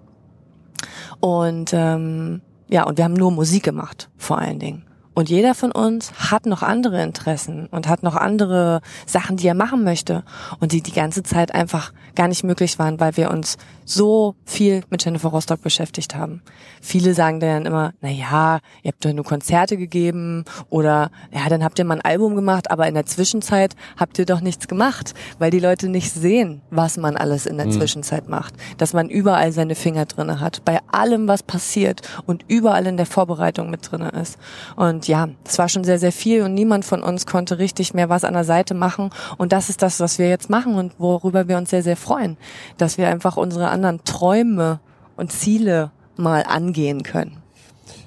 [1.19, 4.88] Und ähm, ja, und wir haben nur Musik gemacht, vor allen Dingen.
[5.19, 9.53] Und jeder von uns hat noch andere Interessen und hat noch andere Sachen, die er
[9.53, 10.23] machen möchte
[10.61, 14.83] und die die ganze Zeit einfach gar nicht möglich waren, weil wir uns so viel
[14.89, 16.41] mit Jennifer Rostock beschäftigt haben.
[16.79, 21.65] Viele sagen dann immer, na ja, ihr habt doch nur Konzerte gegeben oder ja, dann
[21.65, 25.13] habt ihr mal ein Album gemacht, aber in der Zwischenzeit habt ihr doch nichts gemacht,
[25.37, 29.51] weil die Leute nicht sehen, was man alles in der Zwischenzeit macht, dass man überall
[29.51, 34.09] seine Finger drinne hat, bei allem, was passiert und überall in der Vorbereitung mit drinne
[34.09, 34.37] ist.
[34.75, 38.09] Und ja, es war schon sehr, sehr viel und niemand von uns konnte richtig mehr
[38.09, 39.09] was an der Seite machen.
[39.37, 42.37] Und das ist das, was wir jetzt machen und worüber wir uns sehr, sehr freuen,
[42.77, 44.79] dass wir einfach unsere anderen Träume
[45.17, 47.37] und Ziele mal angehen können.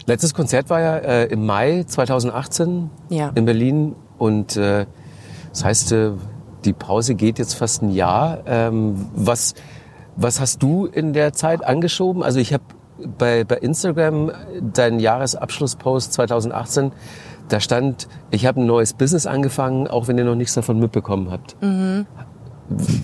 [0.06, 3.32] Letztes Konzert war ja äh, im Mai 2018 Ja.
[3.34, 4.86] in Berlin und äh,
[5.50, 6.12] das heißt, äh,
[6.64, 8.42] die Pause geht jetzt fast ein Jahr.
[8.46, 9.54] Ähm, was,
[10.14, 12.22] was hast du in der Zeit angeschoben?
[12.22, 12.62] Also ich habe
[13.18, 16.92] bei, bei Instagram deinen Jahresabschlusspost 2018,
[17.48, 21.30] da stand, ich habe ein neues Business angefangen, auch wenn ihr noch nichts davon mitbekommen
[21.30, 21.56] habt.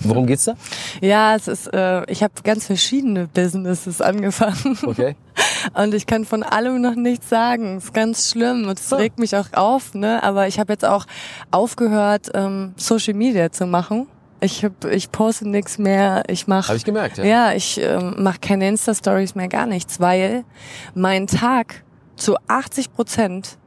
[0.03, 0.53] Worum geht's da?
[1.01, 4.77] Ja, es ist, äh, ich habe ganz verschiedene Businesses angefangen.
[4.83, 5.15] Okay.
[5.75, 7.77] Und ich kann von allem noch nichts sagen.
[7.77, 8.95] ist ganz schlimm und es Ah.
[8.95, 10.23] regt mich auch auf, ne?
[10.23, 11.05] Aber ich habe jetzt auch
[11.51, 14.07] aufgehört, ähm, Social Media zu machen.
[14.41, 16.23] Ich hab, ich poste nichts mehr.
[16.27, 17.23] Ich mache Habe ich gemerkt, ja.
[17.23, 20.45] ja, ich ähm, mache keine Insta-Stories mehr, gar nichts, weil
[20.93, 21.83] mein Tag
[22.15, 23.57] zu 80 Prozent,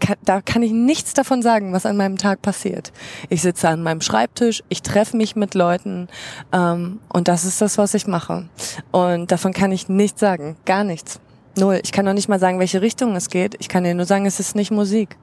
[0.00, 2.92] kann, da kann ich nichts davon sagen, was an meinem Tag passiert.
[3.28, 6.08] Ich sitze an meinem Schreibtisch, ich treffe mich mit Leuten
[6.52, 8.48] ähm, und das ist das, was ich mache.
[8.92, 11.20] Und davon kann ich nichts sagen, gar nichts.
[11.58, 11.80] Null.
[11.82, 13.56] Ich kann noch nicht mal sagen, welche Richtung es geht.
[13.58, 15.18] Ich kann dir nur sagen, es ist nicht Musik.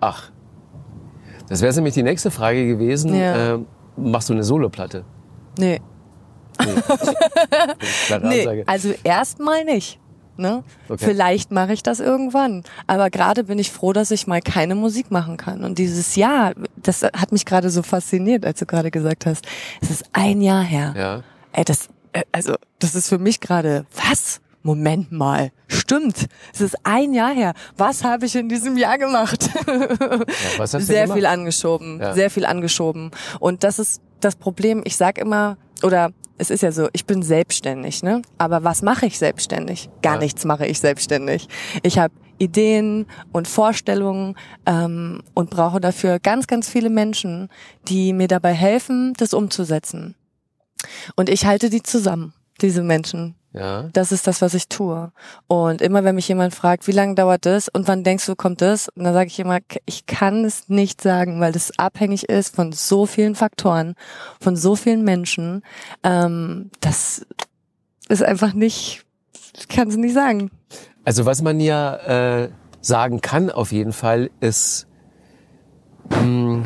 [0.00, 0.30] Ach.
[1.48, 3.14] Das wäre nämlich die nächste Frage gewesen.
[3.14, 3.54] Ja.
[3.54, 3.66] Ähm,
[4.00, 5.04] machst du eine Soloplatte?
[5.58, 5.80] Nee.
[6.58, 8.64] Nee, Ansage.
[8.66, 9.98] also erstmal nicht.
[10.36, 10.64] Ne?
[10.88, 11.04] Okay.
[11.04, 12.64] Vielleicht mache ich das irgendwann.
[12.86, 15.64] Aber gerade bin ich froh, dass ich mal keine Musik machen kann.
[15.64, 19.46] Und dieses Jahr, das hat mich gerade so fasziniert, als du gerade gesagt hast,
[19.82, 20.94] es ist ein Jahr her.
[20.96, 21.22] Ja.
[21.52, 24.40] Ey, das, äh, also, das ist für mich gerade, was?
[24.62, 26.26] Moment mal, stimmt.
[26.52, 27.54] Es ist ein Jahr her.
[27.76, 29.48] Was habe ich in diesem Jahr gemacht?
[30.58, 31.16] was hast du sehr gemacht?
[31.18, 32.12] viel angeschoben, Ja.
[32.14, 33.10] sehr viel angeschoben.
[33.38, 34.82] Und das ist das Problem.
[34.84, 38.20] Ich sag immer, oder es ist ja so, ich bin selbstständig, ne?
[38.38, 39.88] Aber was mache ich selbstständig?
[40.02, 40.20] Gar Ja.
[40.20, 41.48] nichts mache ich selbstständig.
[41.82, 44.34] Ich habe Ideen und Vorstellungen
[44.66, 47.48] ähm, und brauche dafür ganz, ganz viele Menschen,
[47.88, 50.16] die mir dabei helfen, das umzusetzen.
[51.16, 53.36] Und ich halte die zusammen, diese Menschen.
[53.52, 53.88] Ja.
[53.92, 55.10] Das ist das, was ich tue.
[55.48, 58.60] Und immer wenn mich jemand fragt, wie lange dauert das und wann denkst du, kommt
[58.60, 58.88] das?
[58.90, 62.72] Und dann sage ich immer, ich kann es nicht sagen, weil das abhängig ist von
[62.72, 63.94] so vielen Faktoren,
[64.40, 65.62] von so vielen Menschen.
[66.04, 67.26] Ähm, das
[68.08, 69.04] ist einfach nicht,
[69.58, 70.50] ich kann es nicht sagen.
[71.04, 71.96] Also was man ja
[72.42, 74.86] äh, sagen kann auf jeden Fall ist,
[76.10, 76.62] mh,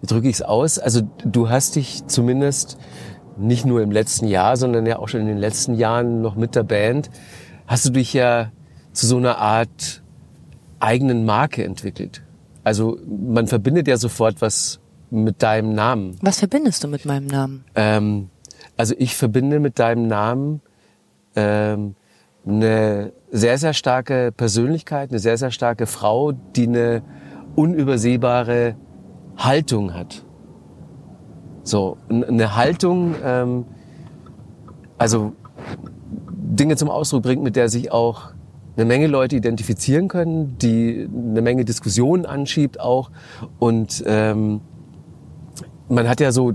[0.00, 0.78] wie drücke ich es aus?
[0.78, 2.78] Also du hast dich zumindest
[3.38, 6.54] nicht nur im letzten Jahr, sondern ja auch schon in den letzten Jahren noch mit
[6.54, 7.10] der Band,
[7.66, 8.50] hast du dich ja
[8.92, 10.02] zu so einer Art
[10.80, 12.22] eigenen Marke entwickelt.
[12.64, 16.16] Also man verbindet ja sofort was mit deinem Namen.
[16.20, 17.64] Was verbindest du mit meinem Namen?
[17.74, 18.30] Ähm,
[18.76, 20.60] also ich verbinde mit deinem Namen
[21.34, 21.94] ähm,
[22.46, 27.02] eine sehr, sehr starke Persönlichkeit, eine sehr, sehr starke Frau, die eine
[27.56, 28.76] unübersehbare
[29.36, 30.24] Haltung hat.
[31.68, 33.66] So, eine Haltung, ähm,
[34.96, 35.34] also
[36.32, 38.30] Dinge zum Ausdruck bringt, mit der sich auch
[38.74, 43.10] eine Menge Leute identifizieren können, die eine Menge Diskussionen anschiebt auch.
[43.58, 44.62] Und ähm,
[45.90, 46.54] man hat ja so,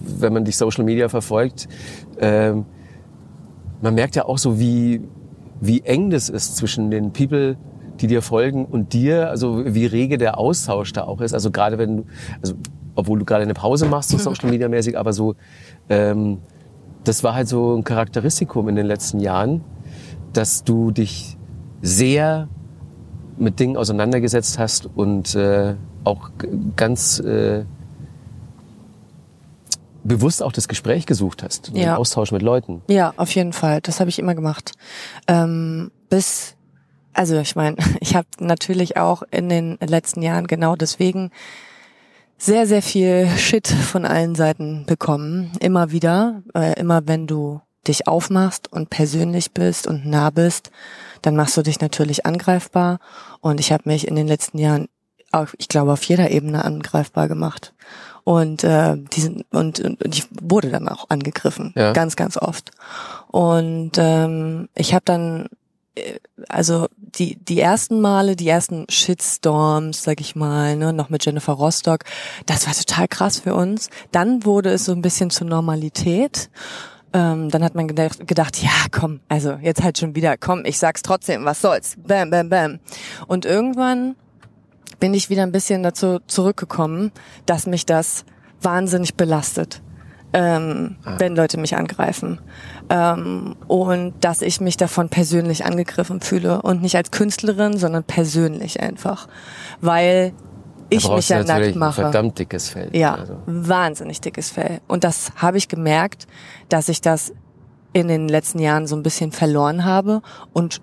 [0.00, 1.68] wenn man dich Social Media verfolgt,
[2.18, 2.66] ähm,
[3.80, 5.02] man merkt ja auch so, wie,
[5.60, 7.56] wie eng das ist zwischen den People,
[8.00, 11.32] die dir folgen und dir, also wie rege der Austausch da auch ist.
[11.32, 12.04] Also gerade wenn du,
[12.42, 12.54] also
[12.98, 14.22] obwohl du gerade eine Pause machst, so mhm.
[14.22, 15.36] Social Media mäßig, aber so,
[15.88, 16.38] ähm,
[17.04, 19.62] das war halt so ein Charakteristikum in den letzten Jahren,
[20.32, 21.38] dass du dich
[21.80, 22.48] sehr
[23.36, 26.30] mit Dingen auseinandergesetzt hast und äh, auch
[26.74, 27.64] ganz äh,
[30.02, 32.82] bewusst auch das Gespräch gesucht hast, den Austausch mit Leuten.
[32.88, 33.80] Ja, auf jeden Fall.
[33.80, 34.72] Das habe ich immer gemacht.
[35.28, 36.56] Ähm, bis,
[37.12, 41.30] also ich meine, ich habe natürlich auch in den letzten Jahren genau deswegen
[42.38, 45.52] sehr, sehr viel Shit von allen Seiten bekommen.
[45.60, 46.42] Immer wieder.
[46.54, 50.70] Äh, immer wenn du dich aufmachst und persönlich bist und nah bist,
[51.22, 52.98] dann machst du dich natürlich angreifbar.
[53.40, 54.88] Und ich habe mich in den letzten Jahren,
[55.32, 57.74] auch, ich glaube, auf jeder Ebene angreifbar gemacht.
[58.24, 61.92] Und, äh, diesen, und, und ich wurde dann auch angegriffen, ja.
[61.92, 62.70] ganz, ganz oft.
[63.28, 65.48] Und ähm, ich habe dann
[66.48, 71.52] also die die ersten Male, die ersten Shitstorms, sag ich mal, ne, noch mit Jennifer
[71.52, 72.04] Rostock,
[72.46, 73.90] das war total krass für uns.
[74.12, 76.50] Dann wurde es so ein bisschen zur Normalität.
[77.14, 80.78] Ähm, dann hat man gedacht, gedacht, ja, komm, also jetzt halt schon wieder, komm, ich
[80.78, 82.80] sag's trotzdem, was soll's, bam, bam, bam.
[83.26, 84.14] Und irgendwann
[85.00, 87.12] bin ich wieder ein bisschen dazu zurückgekommen,
[87.46, 88.24] dass mich das
[88.60, 89.80] wahnsinnig belastet
[90.32, 91.14] ähm, ah.
[91.18, 92.40] wenn Leute mich angreifen.
[92.90, 98.80] Ähm, und dass ich mich davon persönlich angegriffen fühle und nicht als Künstlerin, sondern persönlich
[98.80, 99.28] einfach.
[99.80, 100.32] Weil
[100.90, 102.00] ich mich ja nackt mache.
[102.02, 102.90] Ein verdammt dickes Fell.
[102.92, 103.38] Ja, also.
[103.46, 104.80] wahnsinnig dickes Fell.
[104.86, 106.26] Und das habe ich gemerkt,
[106.68, 107.32] dass ich das
[107.92, 110.80] in den letzten Jahren so ein bisschen verloren habe und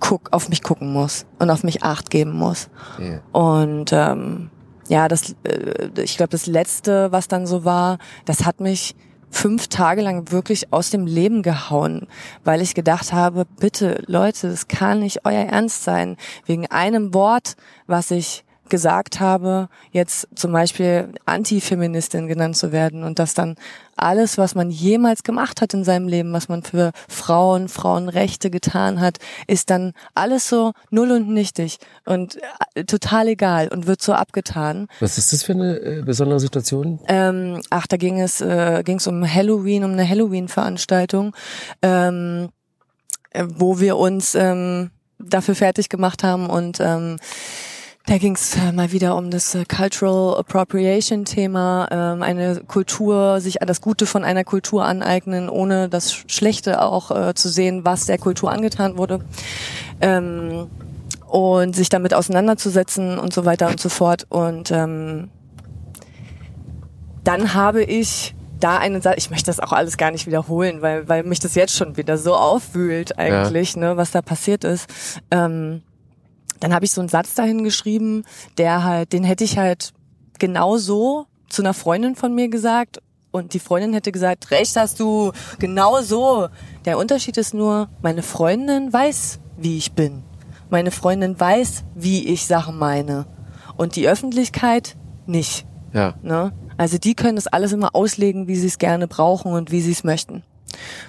[0.00, 2.68] guck, auf mich gucken muss und auf mich Acht geben muss.
[2.98, 3.20] Yeah.
[3.32, 4.50] Und ähm,
[4.92, 8.94] ja, das, äh, ich glaube, das letzte, was dann so war, das hat mich
[9.30, 12.06] fünf Tage lang wirklich aus dem Leben gehauen,
[12.44, 16.18] weil ich gedacht habe, bitte Leute, das kann nicht euer Ernst sein.
[16.44, 23.18] Wegen einem Wort, was ich gesagt habe, jetzt zum Beispiel Antifeministin genannt zu werden und
[23.18, 23.56] dass dann
[24.02, 29.00] alles, was man jemals gemacht hat in seinem Leben, was man für Frauen, Frauenrechte getan
[29.00, 32.38] hat, ist dann alles so null und nichtig und
[32.74, 34.88] äh, total egal und wird so abgetan.
[35.00, 37.00] Was ist das für eine äh, besondere Situation?
[37.08, 41.34] Ähm, ach, da ging es äh, ging es um Halloween, um eine Halloween-Veranstaltung,
[41.82, 42.48] ähm,
[43.30, 47.18] äh, wo wir uns ähm, dafür fertig gemacht haben und ähm,
[48.06, 53.40] da ging es äh, mal wieder um das äh, Cultural Appropriation Thema, ähm, eine Kultur,
[53.40, 58.06] sich das Gute von einer Kultur aneignen, ohne das Schlechte auch äh, zu sehen, was
[58.06, 59.20] der Kultur angetan wurde.
[60.00, 60.68] Ähm,
[61.28, 64.26] und sich damit auseinanderzusetzen und so weiter und so fort.
[64.28, 65.30] Und ähm,
[67.24, 71.08] dann habe ich da eine Sache, ich möchte das auch alles gar nicht wiederholen, weil,
[71.08, 73.80] weil mich das jetzt schon wieder so aufwühlt eigentlich, ja.
[73.80, 74.88] ne, was da passiert ist.
[75.30, 75.82] Ähm,
[76.62, 78.22] dann habe ich so einen Satz dahin geschrieben,
[78.56, 79.92] der halt, den hätte ich halt
[80.38, 83.00] genau so zu einer Freundin von mir gesagt
[83.32, 86.48] und die Freundin hätte gesagt, recht hast du, genau so.
[86.84, 90.22] Der Unterschied ist nur, meine Freundin weiß, wie ich bin.
[90.70, 93.26] Meine Freundin weiß, wie ich Sachen meine.
[93.76, 94.96] Und die Öffentlichkeit
[95.26, 95.66] nicht.
[95.92, 96.14] Ja.
[96.22, 96.52] Ne?
[96.76, 99.92] Also die können das alles immer auslegen, wie sie es gerne brauchen und wie sie
[99.92, 100.44] es möchten.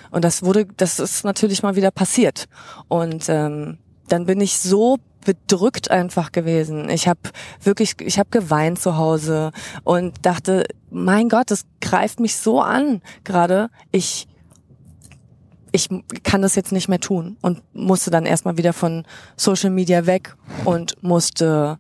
[0.09, 2.45] Und das wurde, das ist natürlich mal wieder passiert.
[2.87, 6.89] Und ähm, dann bin ich so bedrückt einfach gewesen.
[6.89, 7.19] Ich habe
[7.61, 9.51] wirklich, ich habe geweint zu Hause
[9.83, 13.69] und dachte, mein Gott, das greift mich so an gerade.
[13.91, 14.27] Ich
[15.75, 15.89] ich
[16.21, 19.05] kann das jetzt nicht mehr tun und musste dann erstmal wieder von
[19.35, 21.79] Social Media weg und musste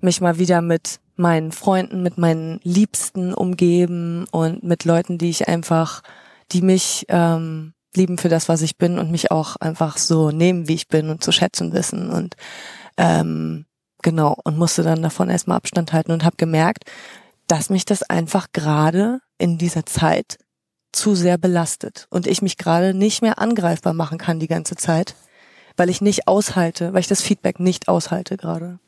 [0.00, 5.48] mich mal wieder mit meinen Freunden, mit meinen Liebsten umgeben und mit Leuten, die ich
[5.48, 6.02] einfach,
[6.52, 10.68] die mich ähm, lieben für das, was ich bin und mich auch einfach so nehmen,
[10.68, 12.36] wie ich bin und zu schätzen wissen und
[12.96, 13.66] ähm,
[14.02, 16.84] genau und musste dann davon erstmal Abstand halten und habe gemerkt,
[17.46, 20.38] dass mich das einfach gerade in dieser Zeit
[20.92, 25.14] zu sehr belastet und ich mich gerade nicht mehr angreifbar machen kann die ganze Zeit,
[25.76, 28.78] weil ich nicht aushalte, weil ich das Feedback nicht aushalte gerade.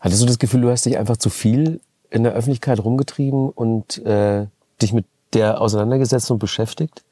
[0.00, 4.04] Hattest du das Gefühl, du hast dich einfach zu viel in der Öffentlichkeit rumgetrieben und
[4.04, 4.46] äh,
[4.80, 7.03] dich mit der auseinandergesetzt und beschäftigt?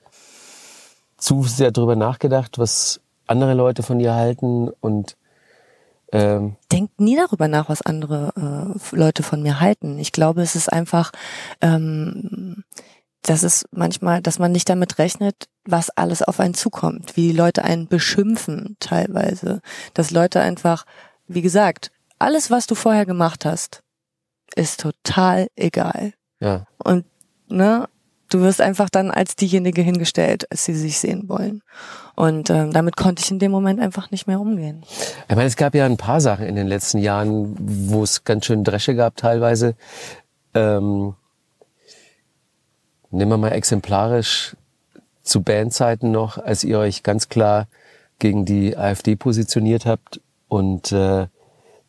[1.23, 5.17] Zu sehr darüber nachgedacht, was andere Leute von dir halten und
[6.11, 8.33] ähm Denk nie darüber nach, was andere
[8.93, 9.99] äh, Leute von mir halten.
[9.99, 11.13] Ich glaube, es ist einfach
[11.61, 12.65] ähm,
[13.23, 17.65] das ist manchmal, dass man nicht damit rechnet, was alles auf einen zukommt, wie Leute
[17.65, 19.63] einen beschimpfen teilweise,
[19.95, 20.85] dass Leute einfach,
[21.29, 23.83] wie gesagt, alles, was du vorher gemacht hast,
[24.57, 26.15] ist total egal.
[26.41, 26.67] Ja.
[26.79, 27.05] Und
[27.49, 27.89] ne,
[28.33, 31.63] du wirst einfach dann als diejenige hingestellt, als sie sich sehen wollen.
[32.15, 34.83] Und ähm, damit konnte ich in dem Moment einfach nicht mehr umgehen.
[35.29, 38.47] Ich meine, es gab ja ein paar Sachen in den letzten Jahren, wo es ganz
[38.47, 39.75] schön Dresche gab teilweise.
[40.55, 41.15] Ähm,
[43.11, 44.57] nehmen wir mal exemplarisch
[45.23, 47.67] zu Bandzeiten noch, als ihr euch ganz klar
[48.19, 51.27] gegen die AfD positioniert habt und äh,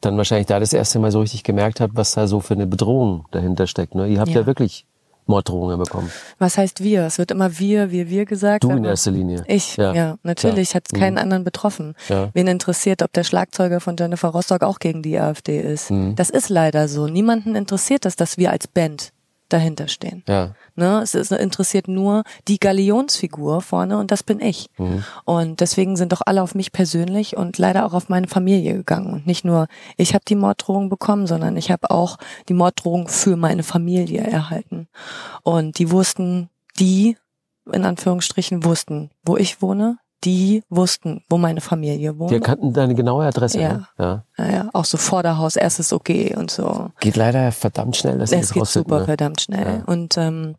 [0.02, 2.68] dann wahrscheinlich da das erste Mal so richtig gemerkt habt, was da so für eine
[2.68, 3.96] Bedrohung dahinter steckt.
[3.96, 4.08] Ne?
[4.08, 4.86] Ihr habt ja, ja wirklich
[5.26, 6.12] Morddrohungen bekommen.
[6.40, 7.04] Was heißt wir?
[7.04, 8.64] Es wird immer wir, wir, wir gesagt.
[8.64, 9.44] Du in erster Linie.
[9.48, 10.76] Ich, ja, ja natürlich ja.
[10.76, 11.20] hat es keinen mhm.
[11.20, 11.96] anderen betroffen.
[12.10, 12.30] Ja.
[12.34, 15.92] Wen interessiert, ob der Schlagzeuger von Jennifer Rostock auch gegen die AfD ist?
[15.92, 16.16] Mhm.
[16.16, 17.08] Das ist leider so.
[17.08, 19.12] Niemanden interessiert das, dass wir als Band
[19.50, 20.24] dahinter stehen.
[20.28, 20.56] Ja.
[20.76, 21.02] Ne?
[21.04, 24.70] Es ist, interessiert nur die Galionsfigur vorne und das bin ich.
[24.78, 25.04] Mhm.
[25.26, 29.14] Und deswegen sind doch alle auf mich persönlich und leider auch auf meine Familie gegangen.
[29.14, 32.18] Und nicht nur ich habe die Morddrohung bekommen, sondern ich habe auch
[32.50, 34.88] die Morddrohung für meine Familie erhalten.
[35.44, 37.18] Und die wussten, die
[37.72, 42.32] in Anführungsstrichen wussten, wo ich wohne, die wussten, wo meine Familie wohnt.
[42.32, 43.60] Die kannten deine genaue Adresse.
[43.60, 43.74] Ja.
[43.74, 43.88] Ne?
[43.98, 44.24] Ja.
[44.38, 44.52] ja.
[44.52, 46.90] ja, auch so Vorderhaus, erstes okay und so.
[47.00, 49.06] Geht leider verdammt schnell, dass Es geht super ne?
[49.06, 49.80] verdammt schnell.
[49.80, 49.84] Ja.
[49.86, 50.56] Und ähm,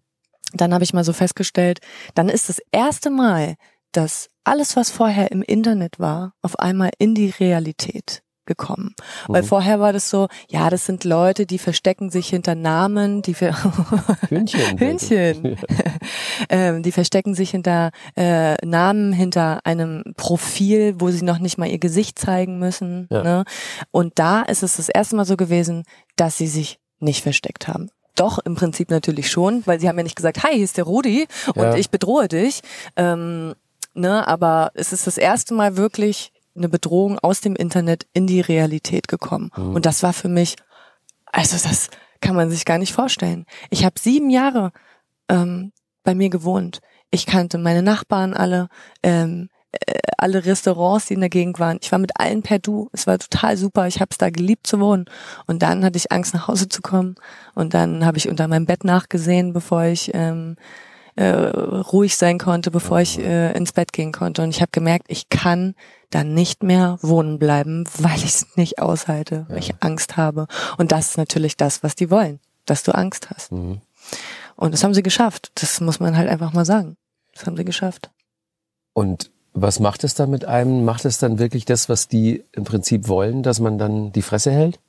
[0.53, 1.81] dann habe ich mal so festgestellt,
[2.15, 3.55] dann ist das erste Mal,
[3.93, 8.95] dass alles, was vorher im Internet war, auf einmal in die Realität gekommen.
[9.27, 9.47] Weil mhm.
[9.47, 13.55] vorher war das so, ja, das sind Leute, die verstecken sich hinter Namen, die für
[14.29, 15.57] Hühnchen, Hühnchen,
[16.51, 21.69] ähm, die verstecken sich hinter äh, Namen, hinter einem Profil, wo sie noch nicht mal
[21.69, 23.09] ihr Gesicht zeigen müssen.
[23.11, 23.23] Ja.
[23.23, 23.45] Ne?
[23.91, 25.85] Und da ist es das erste Mal so gewesen,
[26.17, 27.89] dass sie sich nicht versteckt haben.
[28.17, 30.85] Doch, im Prinzip natürlich schon, weil sie haben ja nicht gesagt, hi, hier ist der
[30.85, 31.75] Rudi und ja.
[31.75, 32.61] ich bedrohe dich.
[32.97, 33.55] Ähm,
[33.95, 38.41] ne, aber es ist das erste Mal wirklich eine Bedrohung aus dem Internet in die
[38.41, 39.51] Realität gekommen.
[39.57, 39.75] Mhm.
[39.75, 40.57] Und das war für mich,
[41.27, 43.47] also das kann man sich gar nicht vorstellen.
[43.71, 44.73] Ich habe sieben Jahre
[45.29, 45.73] ähm,
[46.05, 46.81] bei mir gewohnt.
[47.11, 48.69] Ich kannte meine Nachbarn alle,
[49.03, 49.49] ähm,
[49.87, 51.79] äh, alle Restaurants, die in der Gegend waren.
[51.83, 52.89] Ich war mit allen per Du.
[52.93, 53.87] Es war total super.
[53.87, 55.07] Ich habe es da geliebt zu wohnen.
[55.47, 57.17] Und dann hatte ich Angst, nach Hause zu kommen.
[57.55, 60.57] Und dann habe ich unter meinem Bett nachgesehen, bevor ich ähm,
[61.17, 64.43] äh, ruhig sein konnte, bevor ich äh, ins Bett gehen konnte.
[64.43, 65.75] Und ich habe gemerkt, ich kann
[66.11, 70.47] dann nicht mehr wohnen bleiben, weil ich es nicht aushalte, weil ich Angst habe.
[70.79, 73.53] Und das ist natürlich das, was die wollen, dass du Angst hast.
[73.53, 73.81] Mhm.
[74.57, 75.51] Und das haben sie geschafft.
[75.57, 76.97] Das muss man halt einfach mal sagen.
[77.35, 78.11] Das haben sie geschafft.
[78.93, 80.85] Und was macht es dann mit einem?
[80.85, 84.51] Macht es dann wirklich das, was die im Prinzip wollen, dass man dann die Fresse
[84.51, 84.81] hält?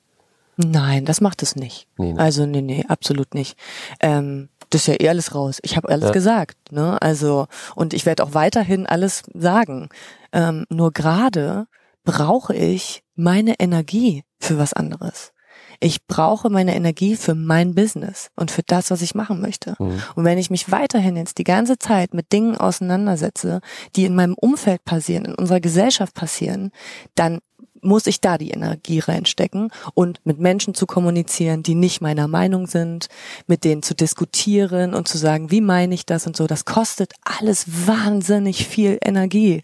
[0.56, 1.86] Nein, das macht es nicht.
[1.96, 2.18] Nee, nee.
[2.18, 3.56] Also nee, nee, absolut nicht.
[4.00, 5.58] Ähm, das ist ja eh alles raus.
[5.62, 6.12] Ich habe alles ja.
[6.12, 6.72] gesagt.
[6.72, 7.00] Ne?
[7.00, 9.88] Also und ich werde auch weiterhin alles sagen.
[10.32, 11.66] Ähm, nur gerade
[12.04, 15.32] brauche ich meine Energie für was anderes.
[15.80, 19.74] Ich brauche meine Energie für mein Business und für das, was ich machen möchte.
[19.78, 20.02] Mhm.
[20.14, 23.60] Und wenn ich mich weiterhin jetzt die ganze Zeit mit Dingen auseinandersetze,
[23.94, 26.70] die in meinem Umfeld passieren, in unserer Gesellschaft passieren,
[27.14, 27.40] dann
[27.82, 32.66] muss ich da die Energie reinstecken und mit Menschen zu kommunizieren, die nicht meiner Meinung
[32.66, 33.06] sind,
[33.46, 36.46] mit denen zu diskutieren und zu sagen, wie meine ich das und so.
[36.46, 39.62] Das kostet alles wahnsinnig viel Energie.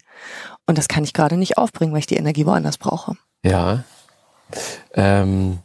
[0.65, 3.15] Und das kann ich gerade nicht aufbringen, weil ich die Energie woanders brauche.
[3.43, 3.83] Ja.
[4.93, 5.59] Ähm,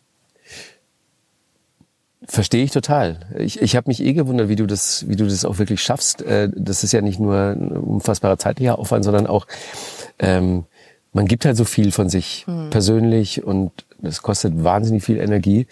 [2.30, 3.20] Verstehe ich total.
[3.38, 6.20] Ich, ich habe mich eh gewundert, wie du das, wie du das auch wirklich schaffst.
[6.22, 9.46] Äh, das ist ja nicht nur ein unfassbarer zeitlicher Aufwand, sondern auch
[10.18, 10.64] ähm,
[11.14, 12.68] man gibt halt so viel von sich Hm.
[12.70, 15.66] persönlich und das kostet wahnsinnig viel Energie,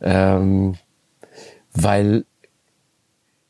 [0.00, 0.74] ähm,
[1.72, 2.24] weil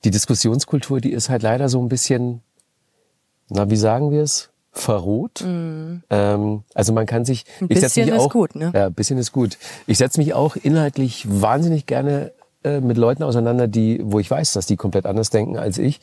[0.05, 2.43] die Diskussionskultur, die ist halt leider so ein bisschen,
[3.49, 4.51] na, wie sagen wir es?
[4.73, 5.43] Verroht.
[5.43, 8.73] Ähm, also man kann sich, Ein ich setz bisschen mich ist auch, gut, ne?
[8.75, 9.59] Ja, ein bisschen ist gut.
[9.87, 12.33] Ich setze mich auch inhaltlich wahnsinnig gerne
[12.65, 16.01] äh, mit Leuten auseinander, die, wo ich weiß, dass die komplett anders denken als ich,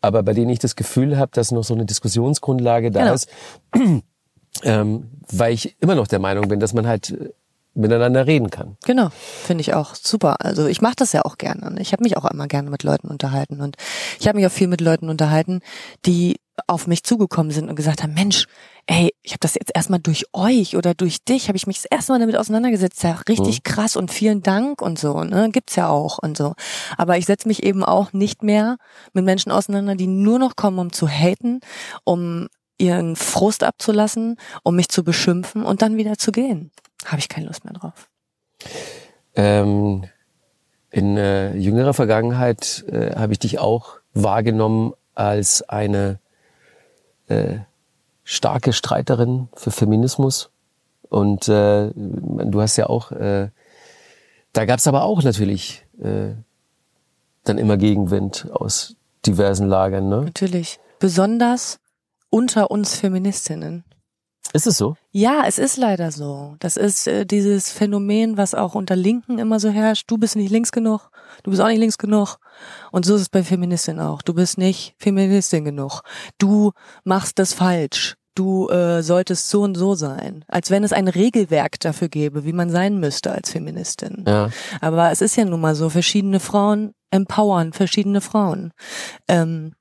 [0.00, 3.14] aber bei denen ich das Gefühl habe, dass noch so eine Diskussionsgrundlage da Genau.
[3.14, 3.28] ist,
[4.64, 7.30] ähm, weil ich immer noch der Meinung bin, dass man halt äh,
[7.74, 8.76] miteinander reden kann.
[8.84, 9.08] Genau,
[9.44, 10.36] finde ich auch super.
[10.40, 11.80] Also ich mache das ja auch gerne.
[11.80, 13.62] Ich habe mich auch immer gerne mit Leuten unterhalten.
[13.62, 13.76] Und
[14.20, 15.60] ich habe mich auch viel mit Leuten unterhalten,
[16.04, 16.36] die
[16.66, 18.46] auf mich zugekommen sind und gesagt haben, Mensch,
[18.86, 21.86] ey, ich habe das jetzt erstmal durch euch oder durch dich, habe ich mich das
[21.86, 23.02] erste Mal damit auseinandergesetzt.
[23.02, 25.48] Ja, richtig krass und vielen Dank und so, ne?
[25.50, 26.54] Gibt's ja auch und so.
[26.96, 28.76] Aber ich setze mich eben auch nicht mehr
[29.12, 31.60] mit Menschen auseinander, die nur noch kommen, um zu haten,
[32.04, 32.48] um
[32.78, 36.70] ihren Frust abzulassen, um mich zu beschimpfen und dann wieder zu gehen.
[37.06, 38.08] Habe ich keine Lust mehr drauf.
[39.34, 40.04] Ähm,
[40.90, 46.18] in äh, jüngerer Vergangenheit äh, habe ich dich auch wahrgenommen als eine
[47.32, 47.58] äh,
[48.24, 50.50] starke Streiterin für Feminismus.
[51.08, 53.50] Und äh, du hast ja auch, äh,
[54.52, 56.34] da gab es aber auch natürlich äh,
[57.44, 60.08] dann immer Gegenwind aus diversen Lagern.
[60.08, 60.22] Ne?
[60.22, 60.78] Natürlich.
[60.98, 61.80] Besonders
[62.30, 63.84] unter uns Feministinnen.
[64.52, 64.96] Ist es so?
[65.10, 66.56] Ja, es ist leider so.
[66.58, 70.10] Das ist äh, dieses Phänomen, was auch unter Linken immer so herrscht.
[70.10, 71.10] Du bist nicht links genug,
[71.42, 72.38] du bist auch nicht links genug.
[72.90, 74.22] Und so ist es bei Feministinnen auch.
[74.22, 76.02] Du bist nicht Feministin genug.
[76.38, 76.72] Du
[77.04, 78.16] machst das falsch.
[78.34, 80.44] Du äh, solltest so und so sein.
[80.48, 84.24] Als wenn es ein Regelwerk dafür gäbe, wie man sein müsste als Feministin.
[84.26, 84.48] Ja.
[84.80, 88.72] Aber es ist ja nun mal so, verschiedene Frauen empowern verschiedene Frauen.
[89.28, 89.74] Ähm,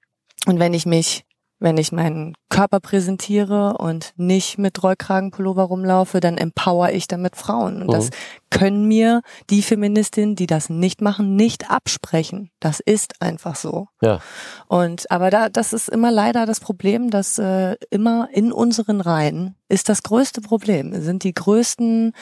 [0.46, 1.24] und wenn ich mich,
[1.62, 7.82] wenn ich meinen Körper präsentiere und nicht mit Rollkragenpullover rumlaufe, dann empower ich damit Frauen.
[7.84, 8.14] Und das Mhm.
[8.50, 12.50] können mir die Feministinnen, die das nicht machen, nicht absprechen.
[12.60, 13.88] Das ist einfach so.
[14.02, 14.20] Ja.
[14.68, 19.56] Und aber da, das ist immer leider das Problem, dass äh, immer in unseren Reihen
[19.70, 21.00] ist das größte Problem.
[21.00, 22.14] Sind die größten,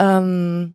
[0.00, 0.74] ähm,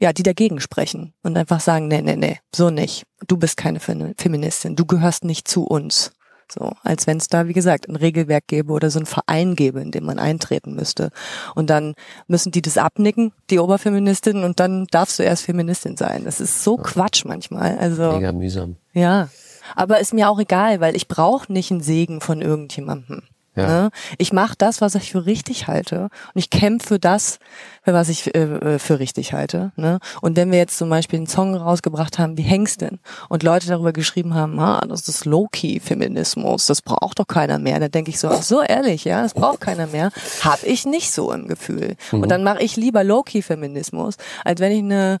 [0.00, 3.04] ja, die dagegen sprechen und einfach sagen, nee, nee, nee, so nicht.
[3.26, 6.12] Du bist keine Fem- Feministin, du gehörst nicht zu uns.
[6.52, 9.80] So, als wenn es da, wie gesagt, ein Regelwerk gäbe oder so ein Verein gäbe,
[9.80, 11.10] in dem man eintreten müsste.
[11.54, 11.94] Und dann
[12.26, 16.24] müssen die das abnicken, die Oberfeministin, und dann darfst du erst Feministin sein.
[16.24, 17.78] Das ist so Quatsch manchmal.
[17.78, 18.76] Also Mega mühsam.
[18.94, 19.28] ja,
[19.76, 23.22] aber ist mir auch egal, weil ich brauche nicht einen Segen von irgendjemandem.
[23.58, 23.66] Ja.
[23.66, 23.90] Ne?
[24.18, 26.04] Ich mache das, was ich für richtig halte
[26.34, 27.38] und ich kämpfe für das,
[27.82, 29.72] für was ich äh, für richtig halte.
[29.76, 29.98] Ne?
[30.20, 33.92] Und wenn wir jetzt zum Beispiel einen Song rausgebracht haben wie Hengsten und Leute darüber
[33.92, 38.28] geschrieben haben, ah, das ist Low-Key-Feminismus, das braucht doch keiner mehr, dann denke ich so,
[38.28, 40.10] ach so ehrlich, ja, das braucht keiner mehr,
[40.42, 41.96] habe ich nicht so im Gefühl.
[42.12, 45.18] Und dann mache ich lieber Low-Key-Feminismus, als wenn ich eine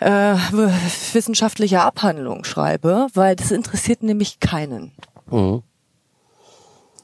[0.00, 0.34] äh,
[1.12, 4.92] wissenschaftliche Abhandlung schreibe, weil das interessiert nämlich keinen.
[5.30, 5.62] Mhm.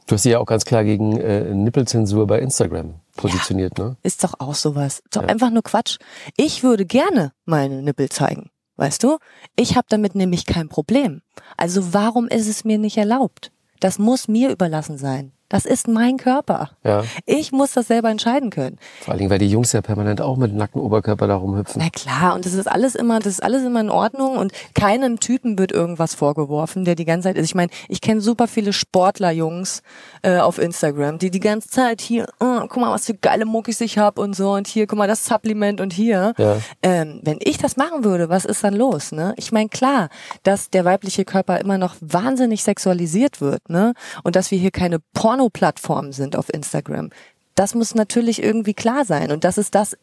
[0.07, 3.97] Du hast dich ja auch ganz klar gegen äh, Nippelzensur bei Instagram positioniert, ne?
[4.03, 5.01] Ist doch auch sowas.
[5.01, 5.99] Ist doch einfach nur Quatsch.
[6.37, 8.51] Ich würde gerne meine Nippel zeigen.
[8.77, 9.19] Weißt du?
[9.57, 11.23] Ich habe damit nämlich kein Problem.
[11.57, 13.53] Also warum ist es mir nicht erlaubt?
[13.81, 15.33] Das muss mir überlassen sein.
[15.55, 16.71] Das ist mein Körper.
[16.83, 17.05] Ja.
[17.27, 18.77] Ich muss das selber entscheiden können.
[19.03, 21.81] Vor allen Dingen, weil die Jungs ja permanent auch mit nacktem Oberkörper da rumhüpfen.
[21.81, 25.21] Na klar, und das ist alles immer, das ist alles immer in Ordnung und keinem
[25.21, 27.45] Typen wird irgendwas vorgeworfen, der die ganze Zeit ist.
[27.45, 29.83] Ich meine, ich kenne super viele Sportlerjungs
[30.23, 33.81] äh, auf Instagram, die die ganze Zeit hier, oh, guck mal, was für geile Muckis
[33.81, 36.35] ich hab und so und hier, guck mal, das Supplement und hier.
[36.37, 36.57] Ja.
[36.83, 39.13] Ähm, wenn ich das machen würde, was ist dann los?
[39.13, 39.35] Ne?
[39.37, 40.09] Ich meine, klar,
[40.43, 43.95] dass der weibliche Körper immer noch wahnsinnig sexualisiert wird, ne?
[44.25, 44.99] Und dass wir hier keine
[45.45, 47.11] Porno-Plattform sind auf Instagram.
[47.55, 49.31] Das muss natürlich irgendwie klar sein.
[49.31, 49.97] Und das ist das,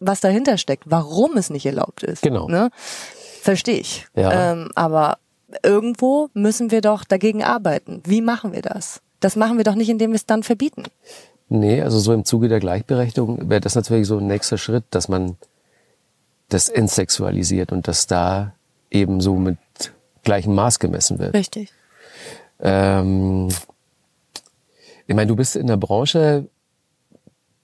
[0.00, 2.22] was dahinter steckt, warum es nicht erlaubt ist.
[2.22, 2.48] Genau.
[2.48, 2.70] Ne?
[3.40, 4.06] Verstehe ich.
[4.14, 4.52] Ja.
[4.52, 5.18] Ähm, aber
[5.62, 8.02] irgendwo müssen wir doch dagegen arbeiten.
[8.04, 9.00] Wie machen wir das?
[9.20, 10.84] Das machen wir doch nicht, indem wir es dann verbieten.
[11.48, 15.08] Nee, also so im Zuge der Gleichberechtigung wäre das natürlich so ein nächster Schritt, dass
[15.08, 15.36] man
[16.48, 18.52] das entsexualisiert und dass da
[18.90, 19.58] eben so mit
[20.24, 21.34] gleichem Maß gemessen wird.
[21.34, 21.72] Richtig.
[22.60, 23.48] Ähm,
[25.06, 26.48] ich meine, du bist in der Branche,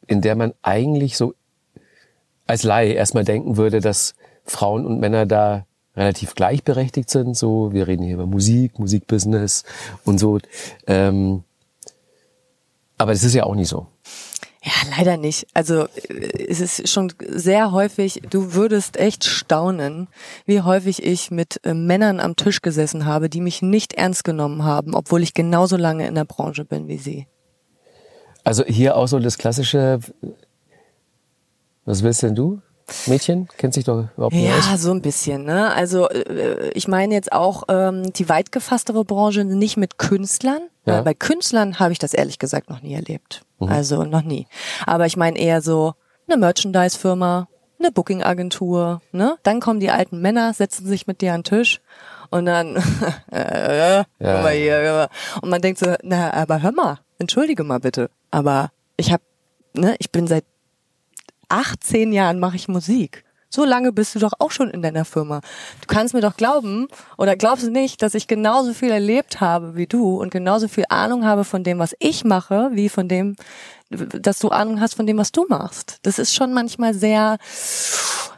[0.06, 1.34] in der man eigentlich so
[2.46, 4.14] als Laie erstmal denken würde, dass
[4.44, 5.66] Frauen und Männer da
[5.96, 7.36] relativ gleichberechtigt sind.
[7.36, 9.64] So, wir reden hier über Musik, Musikbusiness
[10.04, 10.38] und so.
[10.86, 11.44] Ähm,
[12.98, 13.86] aber das ist ja auch nicht so.
[14.64, 15.48] Ja, leider nicht.
[15.54, 15.88] Also
[16.48, 20.06] es ist schon sehr häufig, du würdest echt staunen,
[20.46, 24.62] wie häufig ich mit äh, Männern am Tisch gesessen habe, die mich nicht ernst genommen
[24.62, 27.26] haben, obwohl ich genauso lange in der Branche bin wie sie.
[28.44, 30.00] Also hier auch so das klassische,
[31.84, 32.60] was willst denn du?
[33.06, 33.48] Mädchen?
[33.56, 34.82] Kennt sich doch überhaupt nicht Ja, aus?
[34.82, 35.44] so ein bisschen.
[35.44, 35.72] Ne?
[35.72, 40.62] Also äh, ich meine jetzt auch ähm, die weit gefasstere Branche nicht mit Künstlern.
[40.84, 40.96] Ja.
[40.96, 43.42] Weil bei Künstlern habe ich das ehrlich gesagt noch nie erlebt.
[43.60, 44.48] Also noch nie.
[44.86, 45.94] Aber ich meine eher so
[46.26, 47.46] eine Merchandise-Firma,
[47.78, 49.00] eine Booking-Agentur.
[49.12, 49.36] Ne?
[49.44, 51.80] Dann kommen die alten Männer, setzen sich mit dir an den Tisch
[52.30, 52.76] und dann
[53.30, 55.08] äh, mal hier,
[55.40, 58.10] und man denkt so, na, aber hör mal, entschuldige mal bitte.
[58.30, 59.22] Aber ich habe,
[59.74, 60.44] ne, ich bin seit
[61.48, 63.24] 18 Jahren mache ich Musik.
[63.54, 65.42] So lange bist du doch auch schon in deiner Firma.
[65.82, 69.86] Du kannst mir doch glauben oder glaubst nicht, dass ich genauso viel erlebt habe wie
[69.86, 73.36] du und genauso viel Ahnung habe von dem, was ich mache, wie von dem,
[74.20, 75.98] dass du Ahnung hast von dem, was du machst.
[76.02, 77.38] Das ist schon manchmal sehr,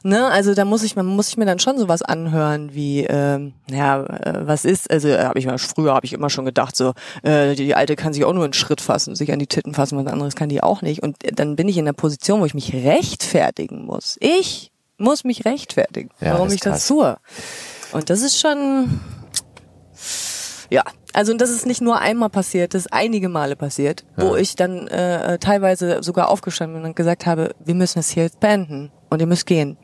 [0.03, 3.55] ne, also da muss ich, man muss ich mir dann schon sowas anhören wie, ähm,
[3.71, 6.77] ja, äh, was ist, also äh, habe ich mal früher habe ich immer schon gedacht,
[6.77, 6.93] so
[7.23, 9.75] äh, die, die alte kann sich auch nur einen Schritt fassen, sich an die Titten
[9.75, 11.03] fassen, was anderes kann die auch nicht.
[11.03, 14.17] Und dann bin ich in der Position, wo ich mich rechtfertigen muss.
[14.21, 16.79] Ich muss mich rechtfertigen, Ja, warum das ich krass.
[16.79, 17.17] das tue.
[17.93, 19.01] Und das ist schon,
[20.71, 20.83] ja,
[21.15, 24.57] also und das ist nicht nur einmal passiert, das ist einige Male passiert, wo ich
[24.57, 28.93] dann äh, teilweise sogar aufgestanden bin und gesagt habe, wir müssen es hier jetzt beenden
[29.11, 29.77] und ihr müsst gehen.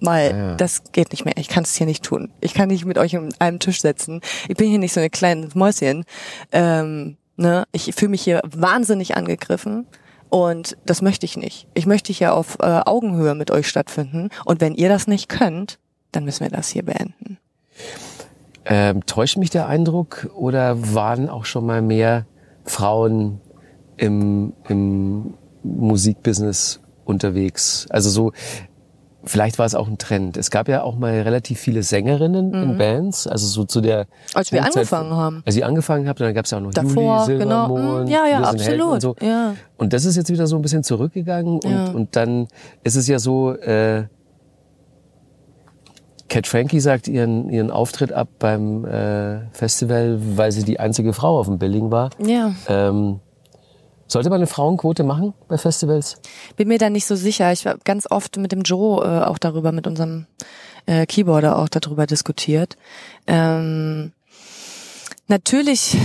[0.00, 0.54] Weil Ja.
[0.56, 1.34] das geht nicht mehr.
[1.38, 2.30] Ich kann es hier nicht tun.
[2.40, 4.20] Ich kann nicht mit euch an einem Tisch setzen.
[4.48, 6.04] Ich bin hier nicht so ein kleines Mäuschen.
[6.52, 7.64] Ähm, ne?
[7.72, 9.86] Ich fühle mich hier wahnsinnig angegriffen.
[10.28, 11.66] Und das möchte ich nicht.
[11.72, 14.28] Ich möchte hier auf äh, Augenhöhe mit euch stattfinden.
[14.44, 15.78] Und wenn ihr das nicht könnt,
[16.12, 17.38] dann müssen wir das hier beenden.
[18.68, 22.26] Ähm, täuscht mich der Eindruck oder waren auch schon mal mehr
[22.64, 23.40] Frauen
[23.96, 27.86] im, im Musikbusiness unterwegs?
[27.90, 28.32] Also so,
[29.24, 30.36] vielleicht war es auch ein Trend.
[30.36, 34.08] Es gab ja auch mal relativ viele Sängerinnen in Bands, also so zu der Mhm.
[34.34, 35.42] Als wir Hochzeit- angefangen haben.
[35.46, 37.66] Als ihr angefangen habt, dann gab es ja auch noch Davor, Juli, genau.
[37.68, 38.92] Silbermond, Mm, ja, ja, Wir sind Helden absolut.
[38.94, 39.16] Und, so.
[39.26, 39.54] Ja.
[39.78, 41.84] und das ist jetzt wieder so ein bisschen zurückgegangen und, Ja.
[41.90, 42.48] und dann
[42.84, 44.04] ist es ja so, äh,
[46.28, 51.38] Cat Frankie sagt ihren, ihren Auftritt ab beim äh, Festival, weil sie die einzige Frau
[51.38, 52.10] auf dem Billing war.
[52.18, 52.54] Ja.
[52.68, 53.20] Ähm,
[54.08, 56.20] sollte man eine Frauenquote machen bei Festivals?
[56.56, 57.50] Bin mir da nicht so sicher.
[57.52, 60.26] Ich habe ganz oft mit dem Joe äh, auch darüber, mit unserem
[60.86, 62.76] äh, Keyboarder auch darüber diskutiert.
[63.26, 64.12] Ähm,
[65.26, 65.96] natürlich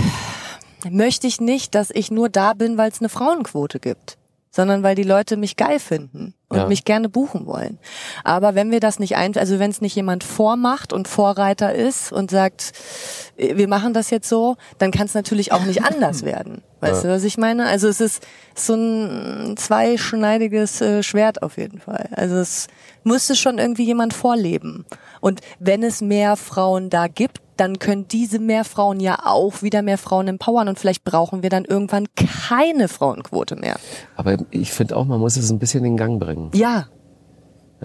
[0.90, 4.18] möchte ich nicht, dass ich nur da bin, weil es eine Frauenquote gibt,
[4.54, 6.66] sondern weil die Leute mich geil finden und Ja.
[6.68, 7.78] mich gerne buchen wollen.
[8.22, 12.12] Aber wenn wir das nicht ein, also wenn es nicht jemand vormacht und Vorreiter ist
[12.12, 12.72] und sagt,
[13.38, 16.62] äh, wir machen das jetzt so, dann kann es natürlich auch nicht anders werden.
[16.80, 17.66] Weißt du, was ich meine?
[17.66, 22.08] Also es ist so ein zweischneidiges äh, Schwert auf jeden Fall.
[22.12, 22.66] Also es
[23.04, 24.84] müsste schon irgendwie jemand vorleben.
[25.20, 29.82] Und wenn es mehr Frauen da gibt, dann können diese mehr Frauen ja auch wieder
[29.82, 33.76] mehr Frauen empowern und vielleicht brauchen wir dann irgendwann keine Frauenquote mehr.
[34.16, 36.50] Aber ich finde auch, man muss es ein bisschen in Gang bringen.
[36.54, 36.86] Ja,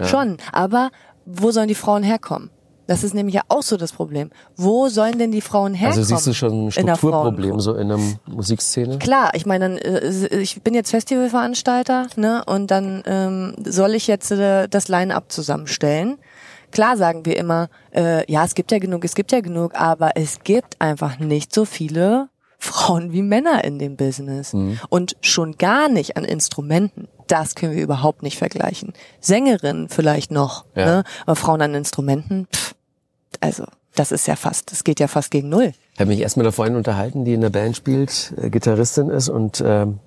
[0.02, 0.38] schon.
[0.52, 0.90] Aber
[1.26, 2.50] wo sollen die Frauen herkommen?
[2.88, 4.30] Das ist nämlich ja auch so das Problem.
[4.56, 5.98] Wo sollen denn die Frauen herkommen?
[5.98, 8.98] Also siehst du schon ein in der Strukturproblem so in einer Musikszene?
[8.98, 14.30] Klar, ich meine, äh, ich bin jetzt Festivalveranstalter, ne, und dann ähm, soll ich jetzt
[14.30, 16.16] äh, das Line-up zusammenstellen.
[16.70, 20.12] Klar sagen wir immer, äh, ja, es gibt ja genug, es gibt ja genug, aber
[20.16, 24.52] es gibt einfach nicht so viele Frauen wie Männer in dem Business.
[24.88, 27.06] Und schon gar nicht an Instrumenten.
[27.28, 28.92] Das können wir überhaupt nicht vergleichen.
[29.20, 30.84] Sängerinnen vielleicht noch, Ja.
[30.86, 31.04] ne?
[31.24, 32.74] aber Frauen an Instrumenten, pff,
[33.40, 33.64] also
[33.94, 35.72] das ist ja fast, das geht ja fast gegen null.
[35.94, 39.08] Ich habe mich erst mit einer Freundin unterhalten, die in der Band spielt, äh, Gitarristin
[39.10, 39.98] ist und ähm,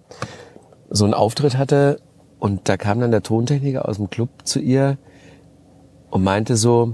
[0.89, 2.01] so einen Auftritt hatte.
[2.39, 4.97] Und da kam dann der Tontechniker aus dem Club zu ihr
[6.12, 6.93] und meinte so,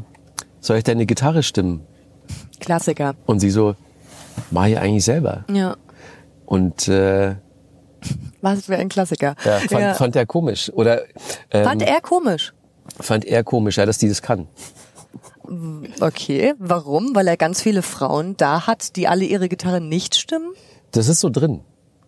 [0.62, 1.86] soll ich deine Gitarre stimmen?
[2.60, 3.16] Klassiker.
[3.26, 3.76] Und sie so,
[4.52, 5.44] mach ich eigentlich selber.
[5.52, 5.76] Ja.
[6.46, 7.36] Und äh,
[8.42, 9.36] Was für ein Klassiker.
[9.44, 9.94] ja, fand, Ja.
[9.94, 10.72] fand er komisch.
[10.74, 11.02] Oder
[11.52, 12.54] ähm, Fand er komisch.
[13.00, 14.48] fand er komisch, ja, dass die das kann.
[16.02, 17.16] Okay, warum?
[17.16, 20.52] Weil er ganz viele Frauen da hat, die alle ihre Gitarre nicht stimmen?
[20.92, 21.62] Das ist so drin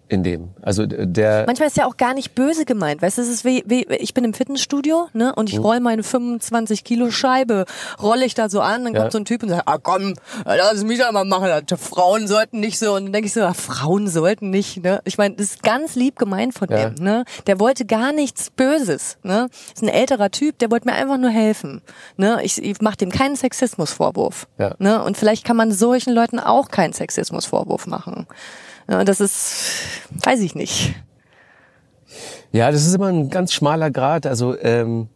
[0.09, 0.49] in dem.
[0.61, 3.01] Also der Manchmal ist ja auch gar nicht böse gemeint.
[3.01, 6.01] Weißt du, es ist wie, wie ich bin im Fitnessstudio, ne, und ich roll meine
[6.03, 7.65] 25 Kilo Scheibe,
[8.01, 9.01] rolle ich da so an, dann Ja.
[9.01, 11.47] kommt so ein Typ und sagt, ah komm, lass mich doch mal machen,
[11.77, 12.95] Frauen sollten nicht so.
[12.95, 14.99] Und dann denke ich so, ah, Frauen sollten nicht, ne.
[15.05, 16.89] Ich meine, das ist ganz lieb gemeint von Ja.
[16.89, 17.23] dem, ne.
[17.47, 19.47] Der wollte gar nichts Böses, ne.
[19.73, 21.81] Ist ein älterer Typ, der wollte mir einfach nur helfen,
[22.17, 22.39] ne.
[22.43, 24.73] Ich, ich mache dem keinen Sexismusvorwurf, Ja.
[24.79, 25.03] ne.
[25.03, 28.25] Und vielleicht kann man solchen Leuten auch keinen Sexismusvorwurf machen.
[28.89, 29.63] Ja, das ist,
[30.23, 30.95] weiß ich nicht.
[32.51, 34.25] Ja, das ist immer ein ganz schmaler Grad.
[34.25, 35.09] Also ähm,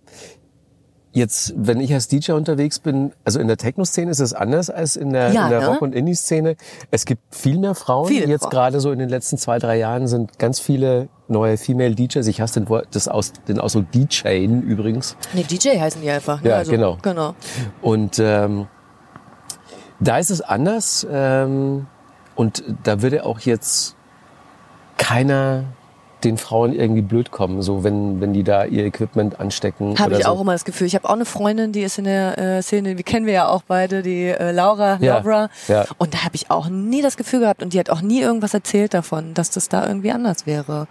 [1.11, 4.95] jetzt, wenn ich als DJ unterwegs bin, also in der Techno-Szene ist es anders als
[4.95, 5.67] in der, Ja, in der ne?
[5.67, 6.55] Rock- und Indie-Szene.
[6.91, 8.07] Es gibt viel mehr Frauen.
[8.07, 11.95] Viele jetzt gerade so in den letzten zwei, drei Jahren sind ganz viele neue Female
[11.95, 12.27] DJs.
[12.27, 15.15] Ich hasse den Wort, das aus, den Ausdruck DJing übrigens.
[15.33, 16.41] Nee, DJ heißen die einfach.
[16.43, 16.49] Ne?
[16.49, 16.99] Ja, genau.
[17.01, 17.33] Genau.
[17.81, 18.67] Und ähm,
[19.99, 21.07] da ist es anders.
[21.09, 21.87] Ähm,
[22.35, 23.95] und da würde auch jetzt
[24.97, 25.65] keiner
[26.23, 29.99] den Frauen irgendwie blöd kommen, so wenn, wenn die da ihr Equipment anstecken.
[29.99, 30.29] Habe ich so.
[30.29, 30.87] auch immer das Gefühl.
[30.87, 33.47] Ich habe auch eine Freundin, die ist in der äh, Szene, die kennen wir ja
[33.47, 35.49] auch beide, die äh, Laura, Ja, Laura.
[35.67, 35.85] ja.
[35.97, 38.53] Und da habe ich auch nie das Gefühl gehabt und die hat auch nie irgendwas
[38.53, 40.87] erzählt davon, dass das da irgendwie anders wäre.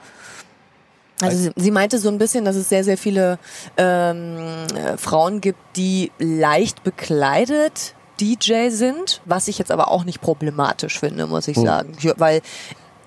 [1.21, 3.39] Also sie, sie meinte so ein bisschen, dass es sehr, sehr viele
[3.77, 4.37] ähm,
[4.75, 10.99] äh, Frauen gibt, die leicht bekleidet DJ sind, was ich jetzt aber auch nicht problematisch
[10.99, 11.93] finde, muss ich sagen.
[12.01, 12.41] Ja, Weil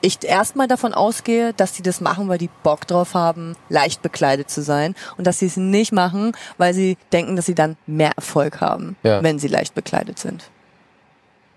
[0.01, 4.49] ich erstmal davon ausgehe, dass sie das machen, weil die Bock drauf haben, leicht bekleidet
[4.49, 8.11] zu sein und dass sie es nicht machen, weil sie denken, dass sie dann mehr
[8.15, 9.23] Erfolg haben, Ja.
[9.23, 10.49] wenn sie leicht bekleidet sind.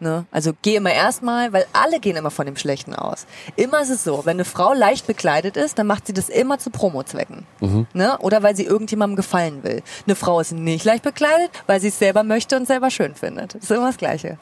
[0.00, 0.26] Ne?
[0.30, 3.26] Also geh immer erstmal, weil alle gehen immer von dem Schlechten aus.
[3.56, 6.58] Immer ist es so, wenn eine Frau leicht bekleidet ist, dann macht sie das immer
[6.58, 7.46] zu Promozwecken.
[7.94, 8.16] Ne?
[8.20, 9.82] Oder weil sie irgendjemandem gefallen will.
[10.06, 13.54] Eine Frau ist nicht leicht bekleidet, weil sie es selber möchte und selber schön findet.
[13.54, 14.38] Das ist immer das Gleiche.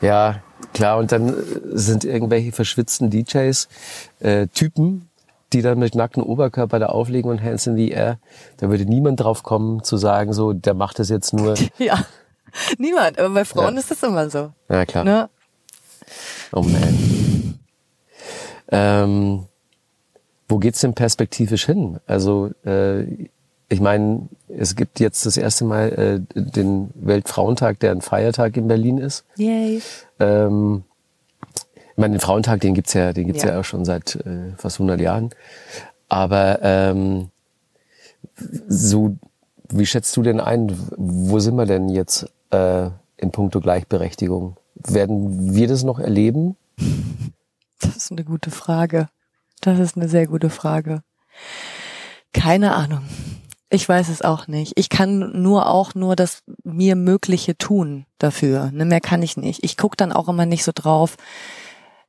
[0.00, 0.98] Ja, klar.
[0.98, 1.34] Und dann äh,
[1.72, 3.68] sind irgendwelche verschwitzten DJs
[4.20, 5.08] äh, Typen,
[5.52, 8.18] die dann mit nacktem Oberkörper da auflegen und Hands in the Air.
[8.58, 11.54] Da würde niemand drauf kommen zu sagen, so, der macht das jetzt nur.
[11.78, 12.04] Ja.
[12.78, 13.80] Niemand, aber bei Frauen Ja.
[13.80, 14.52] ist das immer so.
[14.68, 15.04] Ja, klar.
[15.04, 15.28] Ne?
[16.52, 17.58] Oh man.
[18.70, 19.44] Ähm,
[20.48, 21.98] wo geht's denn perspektivisch hin?
[22.06, 23.02] Also äh,
[23.70, 28.66] ich meine, es gibt jetzt das erste Mal äh, den Weltfrauentag, der ein Feiertag in
[28.68, 29.24] Berlin ist.
[29.36, 29.82] Yay.
[30.20, 30.84] Ähm,
[31.54, 33.50] ich meine, den Frauentag, den gibt's ja, den gibt's ja.
[33.50, 33.60] Ja.
[33.60, 35.30] auch schon seit äh, fast 100 Jahren.
[36.08, 37.28] Aber ähm,
[38.68, 39.16] so,
[39.68, 40.74] wie schätzt du denn ein?
[40.96, 44.56] Wo sind wir denn jetzt äh, in puncto Gleichberechtigung?
[44.74, 46.56] Werden wir das noch erleben?
[47.80, 49.08] Das ist eine gute Frage.
[49.60, 51.02] Das ist eine sehr gute Frage.
[52.32, 53.02] Keine Ahnung.
[53.70, 54.72] Ich weiß es auch nicht.
[54.76, 58.70] Ich kann nur auch nur das mir Mögliche tun dafür.
[58.72, 59.62] Ne, mehr kann ich nicht.
[59.62, 61.16] Ich guck dann auch immer nicht so drauf,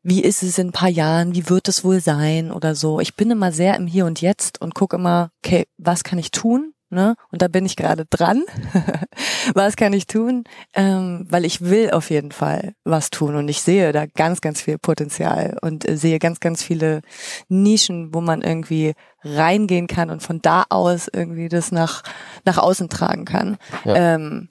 [0.01, 3.01] wie ist es in ein paar Jahren, wie wird es wohl sein oder so.
[3.01, 6.31] Ich bin immer sehr im Hier und Jetzt und guck immer, okay, was kann ich
[6.31, 6.73] tun?
[6.91, 7.15] Ne?
[7.31, 8.43] Und da bin ich gerade dran.
[9.53, 10.43] was kann ich tun?
[10.73, 14.61] Ähm, weil ich will auf jeden Fall was tun und ich sehe da ganz, ganz
[14.61, 17.01] viel Potenzial und äh, sehe ganz, ganz viele
[17.47, 22.01] Nischen, wo man irgendwie reingehen kann und von da aus irgendwie das nach,
[22.45, 23.57] nach außen tragen kann.
[23.85, 24.15] Ja.
[24.15, 24.49] Ähm,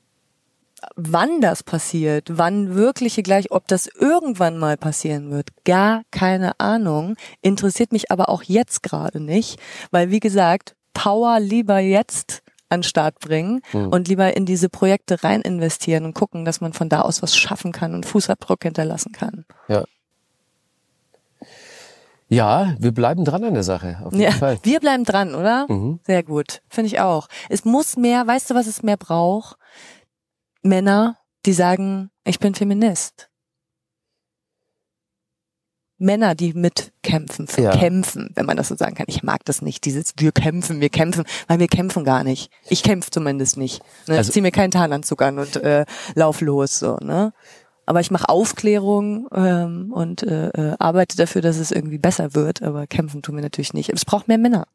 [0.94, 7.16] wann das passiert, wann wirkliche gleich, ob das irgendwann mal passieren wird, gar keine Ahnung.
[7.42, 9.58] Interessiert mich aber auch jetzt gerade nicht,
[9.90, 15.40] weil wie gesagt, Power lieber jetzt an Start bringen und lieber in diese Projekte rein
[15.42, 19.44] investieren und gucken, dass man von da aus was schaffen kann und Fußabdruck hinterlassen kann.
[19.68, 19.84] Ja.
[22.28, 24.58] Ja, wir bleiben dran an der Sache, auf jeden Ja, Fall.
[24.62, 25.66] wir bleiben dran, oder?
[26.06, 27.28] Sehr gut, finde ich auch.
[27.48, 29.56] Es muss mehr, weißt du, was es mehr braucht?
[30.62, 33.27] Männer, die sagen, ich bin Feminist.
[35.98, 37.70] Männer, die mitkämpfen, für Ja.
[37.72, 39.06] kämpfen, wenn man das so sagen kann.
[39.08, 42.50] Ich mag das nicht, dieses wir kämpfen, wir kämpfen, weil wir kämpfen gar nicht.
[42.68, 43.82] Ich kämpfe zumindest nicht.
[44.06, 44.16] Ne?
[44.16, 45.84] Also- ich zieh mir keinen Tarnanzug an und äh,
[46.14, 47.32] lauf los so, ne?
[47.86, 52.62] Aber ich mache Aufklärung ähm, und äh, äh, arbeite dafür, dass es irgendwie besser wird.
[52.62, 53.88] Aber kämpfen tun wir natürlich nicht.
[53.88, 54.66] Es braucht mehr Männer.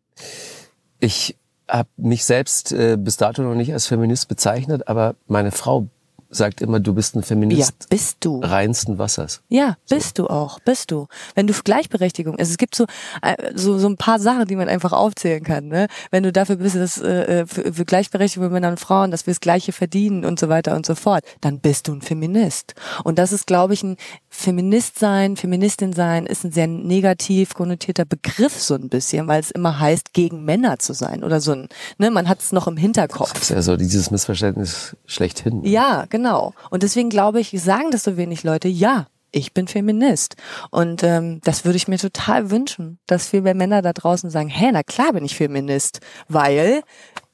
[0.99, 1.35] Ich
[1.69, 5.87] habe mich selbst äh, bis dato noch nicht als Feminist bezeichnet, aber meine Frau
[6.33, 8.39] sagt immer, du bist ein Ja, Feminist bist du.
[8.41, 9.41] reinsten Wassers.
[9.49, 11.07] Ja, bist du auch, bist du.
[11.35, 12.85] Wenn du für Gleichberechtigung, also es gibt so,
[13.21, 15.67] äh, so so ein paar Sachen, die man einfach aufzählen kann.
[15.67, 15.87] Ne?
[16.11, 19.33] Wenn du dafür bist, dass äh, für, für Gleichberechtigung für Männer und Frauen, dass wir
[19.33, 22.73] das Gleiche verdienen und so weiter und so fort, dann bist du ein Feminist.
[23.03, 23.97] Und das ist, glaube ich, ein
[24.29, 29.51] Feminist sein, Feministin sein, ist ein sehr negativ konnotierter Begriff so ein bisschen, weil es
[29.51, 31.69] immer heißt, gegen Männer zu sein oder so ein,
[31.99, 33.33] ne, man hat es noch im Hinterkopf.
[33.33, 35.63] Das ist ja so dieses Missverständnis schlechthin.
[35.63, 36.22] Ja, genau.
[36.69, 40.35] Und deswegen glaube ich, sagen das so wenig Leute, ja, ich bin Feminist.
[40.69, 44.49] Und ähm, das würde ich mir total wünschen, dass viel mehr Männer da draußen sagen,
[44.49, 46.83] hä, na klar bin ich Feminist, weil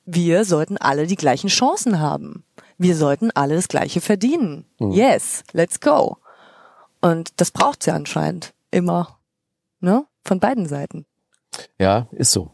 [0.06, 2.44] wir sollten alle die gleichen Chancen haben.
[2.78, 4.66] Wir sollten alle das Gleiche verdienen.
[4.80, 6.18] Yes, let's go.
[7.02, 9.20] Und das braucht's ja anscheinend immer,
[9.82, 10.06] ne?
[10.24, 11.06] Von beiden Seiten.
[11.78, 12.52] Ja, ist so.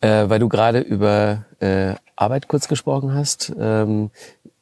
[0.00, 3.52] Äh, weil du gerade über äh, Arbeit kurz gesprochen hast.
[3.58, 4.10] Ähm,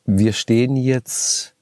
[0.06, 1.54] wir stehen jetzt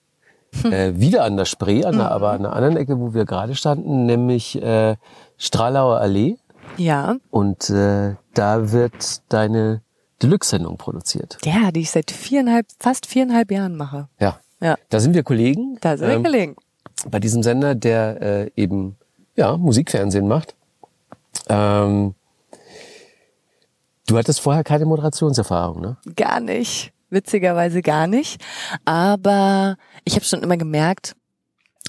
[0.65, 3.55] äh, wieder an der Spree, an der, aber an einer anderen Ecke, wo wir gerade
[3.55, 4.97] standen, nämlich äh,
[5.37, 6.37] Stralauer Allee.
[6.77, 9.83] Ja, Und äh, da wird deine
[10.23, 11.39] Deluxe-Sendung produziert.
[11.45, 14.09] Ja, die ich seit viereinhalb, fast viereinhalb Jahren mache.
[14.19, 14.39] Ja.
[14.61, 14.77] Ja.
[14.89, 15.77] Da sind wir Kollegen.
[15.81, 16.57] Da sind wir ähm, gelegen.
[17.11, 18.97] bei diesem Sender, der äh, eben
[19.37, 20.55] ja Musikfernsehen macht.
[21.49, 22.15] Ähm,
[24.07, 25.97] du hattest vorher keine Moderationserfahrung, ne?
[26.17, 26.94] Gar nicht.
[27.15, 28.45] Witzigerweise gar nicht.
[28.85, 31.15] Aber ich habe schon immer gemerkt,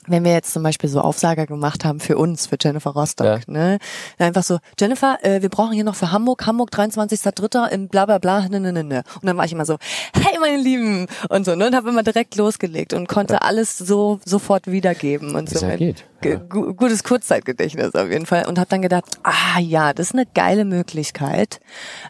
[0.08, 3.40] wenn wir jetzt zum Beispiel so Aufsager gemacht haben für uns, für Jennifer Rostock, Ja.
[3.48, 3.78] ne?
[4.18, 7.70] Einfach so, Jennifer, äh, wir brauchen hier noch für Hamburg, Hamburg 23.3.
[7.72, 9.04] im bla bla bla, ne, ne, ne, ne.
[9.16, 9.78] Und dann war ich immer so,
[10.14, 11.68] hey meine Lieben und so, ne?
[11.68, 15.66] Und habe immer direkt losgelegt und konnte alles so sofort wiedergeben und Wie's so.
[15.66, 16.38] ja geht, ge- ja.
[16.40, 20.26] gu gutes Kurzzeitgedächtnis auf jeden Fall und habe dann gedacht, ah ja, das ist eine
[20.34, 21.60] geile Möglichkeit.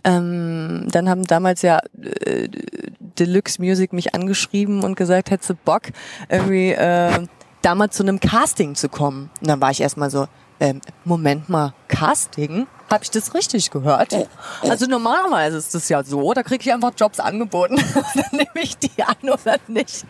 [0.04, 1.80] Ähm, dann haben damals ja
[2.26, 2.48] äh,
[3.20, 5.84] Deluxe Music mich angeschrieben und gesagt, hättest du Bock,
[6.30, 7.28] irgendwie äh,
[7.66, 9.32] da mal zu einem Casting zu kommen.
[9.42, 10.28] Und dann war ich erstmal so,
[10.60, 12.68] ähm, Moment mal, Casting?
[12.92, 14.16] Habe ich das richtig gehört?
[14.62, 17.78] Also normalerweise ist das ja so, da kriege ich einfach Jobs angeboten.
[18.16, 20.06] dann nehme ich die an oder nicht.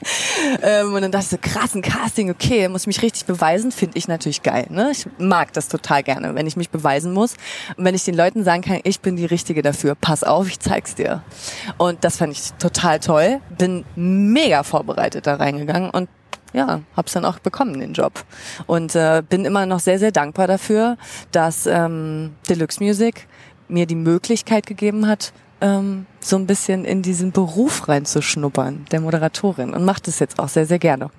[0.62, 3.72] Ähm, und dann dachte ich so, krass, ein Casting, okay, muss ich mich richtig beweisen,
[3.72, 4.68] finde ich natürlich geil.
[4.70, 4.92] Ne?
[4.92, 7.36] Ich mag das total gerne, wenn ich mich beweisen muss.
[7.78, 10.60] Und wenn ich den Leuten sagen kann, ich bin die Richtige dafür, pass auf, ich
[10.60, 11.24] zeig's dir.
[11.78, 13.40] Und das fand ich total toll.
[13.58, 16.10] Bin mega vorbereitet da reingegangen und
[16.56, 18.24] ja, hab's dann auch bekommen, den Job.
[18.66, 20.98] Und äh, bin immer noch sehr, sehr dankbar dafür,
[21.32, 23.28] dass ähm, Deluxe Music
[23.68, 29.74] mir die Möglichkeit gegeben hat, ähm, so ein bisschen in diesen Beruf reinzuschnuppern, der Moderatorin.
[29.74, 31.10] Und macht es jetzt auch sehr, sehr gerne.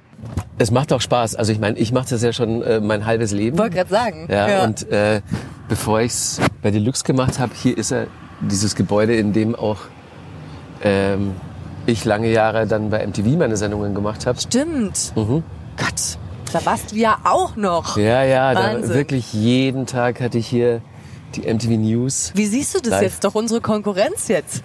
[0.59, 1.35] Es macht auch Spaß.
[1.35, 3.59] Also ich meine, ich mache das ja schon äh, mein halbes Leben.
[3.59, 4.27] Wollte gerade sagen.
[4.31, 5.21] Ja, und äh,
[5.69, 8.07] bevor ich's bei Deluxe gemacht habe, hier ist er
[8.41, 9.79] dieses Gebäude, in dem auch
[10.83, 11.35] ähm,
[11.87, 14.39] ich lange Jahre dann bei MTV meine Sendungen gemacht habe.
[14.41, 15.13] Stimmt.
[15.17, 15.43] Mhm.
[15.77, 16.19] Gott,
[16.53, 17.97] da warst du ja auch noch.
[17.97, 20.81] Ja, ja, da wirklich jeden Tag hatte ich hier
[21.35, 22.33] die MTV News.
[22.35, 23.03] Wie siehst du das Live.
[23.03, 23.25] jetzt?
[23.25, 24.63] Doch unsere Konkurrenz jetzt.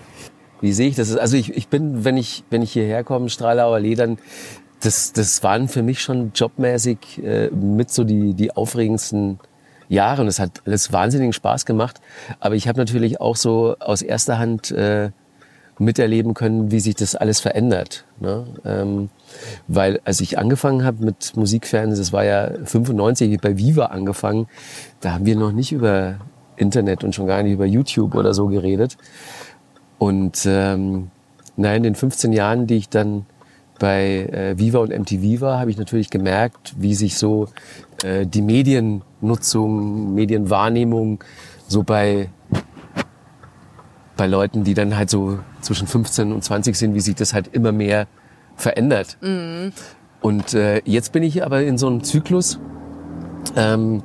[0.61, 1.15] Wie sehe ich das?
[1.15, 4.19] Also ich, ich bin, wenn ich, wenn ich hierher komme, Strahlauer Allee, dann
[4.79, 9.39] das, das waren für mich schon jobmäßig äh, mit so die, die aufregendsten
[9.89, 11.99] Jahre und es hat alles wahnsinnigen Spaß gemacht.
[12.39, 15.11] Aber ich habe natürlich auch so aus erster Hand äh,
[15.79, 18.05] miterleben können, wie sich das alles verändert.
[18.19, 18.45] Ne?
[18.65, 19.09] Ähm,
[19.67, 24.47] weil als ich angefangen habe mit Musikfernsehen, das war ja 95, ich bei Viva angefangen,
[24.99, 26.15] da haben wir noch nicht über
[26.57, 28.97] Internet und schon gar nicht über YouTube oder so geredet.
[29.97, 31.09] Und ähm,
[31.55, 33.25] nein, in den 15 Jahren, die ich dann
[33.79, 37.47] bei äh, Viva und MTV war, habe ich natürlich gemerkt, wie sich so
[38.03, 41.23] äh, die Mediennutzung, Medienwahrnehmung
[41.67, 42.29] so bei
[44.21, 47.47] bei Leuten, die dann halt so zwischen 15 und 20 sind, wie sich das halt
[47.55, 48.05] immer mehr
[48.55, 49.17] verändert.
[50.21, 52.59] Und äh, jetzt bin ich aber in so einem Zyklus,
[53.55, 54.03] ähm,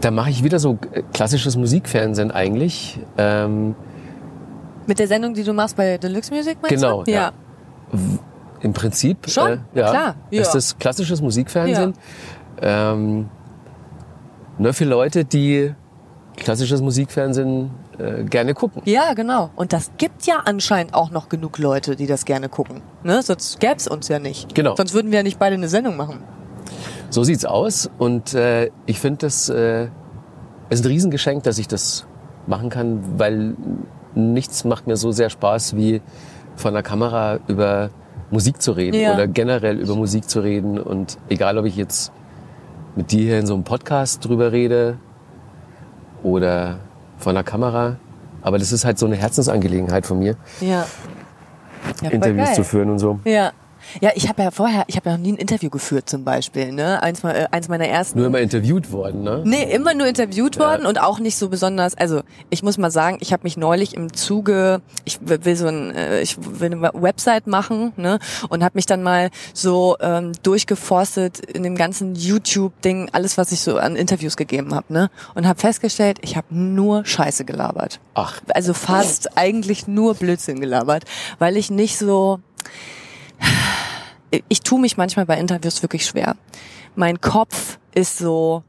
[0.00, 3.00] da mache ich wieder so äh, klassisches Musikfernsehen eigentlich.
[3.16, 3.74] Ähm,
[4.86, 7.10] Mit der Sendung, die du machst bei Deluxe Music, meinst Genau, du?
[7.10, 7.32] ja.
[8.60, 9.50] Im Prinzip Schon?
[9.50, 10.42] Äh, ja, Klar, ja.
[10.42, 11.94] ist das klassisches Musikfernsehen.
[12.62, 13.28] Ähm,
[14.58, 15.74] nur für Leute, die
[16.38, 18.82] klassisches Musikfernsehen äh, gerne gucken.
[18.84, 19.50] Ja, genau.
[19.56, 22.82] Und das gibt ja anscheinend auch noch genug Leute, die das gerne gucken.
[23.02, 23.22] Ne?
[23.22, 24.54] Sonst gäbe es uns ja nicht.
[24.54, 24.74] Genau.
[24.76, 26.20] Sonst würden wir ja nicht beide eine Sendung machen.
[27.10, 29.88] So sieht's aus und äh, ich finde das äh,
[30.68, 32.06] ist ein Riesengeschenk, dass ich das
[32.46, 33.54] machen kann, weil
[34.14, 36.02] nichts macht mir so sehr Spaß wie
[36.56, 37.90] von der Kamera über
[38.30, 39.14] Musik zu reden Ja.
[39.14, 42.12] oder generell über Musik zu reden und egal ob ich jetzt
[42.96, 44.98] mit dir hier in so einem Podcast drüber rede
[46.22, 46.78] oder
[47.18, 47.96] von der Kamera,
[48.42, 50.86] aber das ist halt so eine Herzensangelegenheit von mir, Ja.
[52.02, 53.18] ja Interviews zu führen und so.
[53.24, 53.52] Ja.
[54.00, 56.72] Ja, ich habe ja vorher, ich habe ja noch nie ein Interview geführt zum Beispiel.
[56.72, 57.02] Ne?
[57.02, 58.18] Eins, mal- äh, eins meiner ersten.
[58.18, 59.42] Nur immer interviewt worden, ne?
[59.44, 61.96] Nee, immer nur interviewt worden und auch nicht so besonders.
[61.96, 65.66] Also ich muss mal sagen, ich habe mich neulich im Zuge, ich will will so
[65.68, 68.18] ein, äh, ich will eine Website machen, ne,
[68.48, 73.60] und habe mich dann mal so ähm, durchgeforstet in dem ganzen YouTube-Ding, alles, was ich
[73.60, 78.00] so an Interviews gegeben habe, ne, und habe festgestellt, ich habe nur Scheiße gelabert.
[78.14, 81.04] Ach, Also fast eigentlich nur Blödsinn gelabert,
[81.38, 82.40] weil ich nicht so
[84.48, 86.36] ich tue mich manchmal bei Interviews wirklich schwer.
[86.94, 88.62] Mein Kopf ist so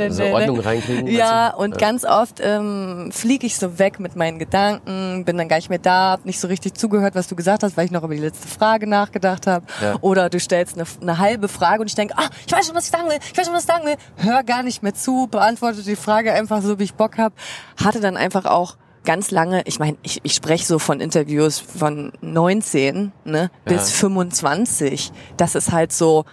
[0.00, 1.06] also Ordnung reinkriegen.
[1.06, 1.76] Ja, und ja.
[1.76, 5.78] ganz oft ähm, fliege ich so weg mit meinen Gedanken, bin dann gar nicht mehr
[5.78, 8.20] da, hab nicht so richtig zugehört, was du gesagt hast, weil ich noch über die
[8.20, 9.66] letzte Frage nachgedacht habe.
[9.82, 9.96] Ja.
[10.00, 12.86] Oder du stellst eine, eine, halbe Frage und ich denke, ah, ich weiß schon, was
[12.86, 13.96] ich sagen will, ich weiß schon, was ich sagen will.
[14.16, 17.34] Hör gar nicht mehr zu, beantworte die Frage einfach so, wie ich Bock habe.
[17.82, 18.76] Hatte dann einfach auch
[19.06, 25.10] ganz lange, ich meine, ich, ich spreche so von Interviews von 19 ne, bis 25.
[25.38, 26.26] Das ist halt so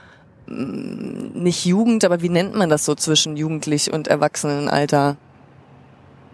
[0.48, 5.16] mm, nicht Jugend, aber wie nennt man das so zwischen Jugendlich und Erwachsenenalter?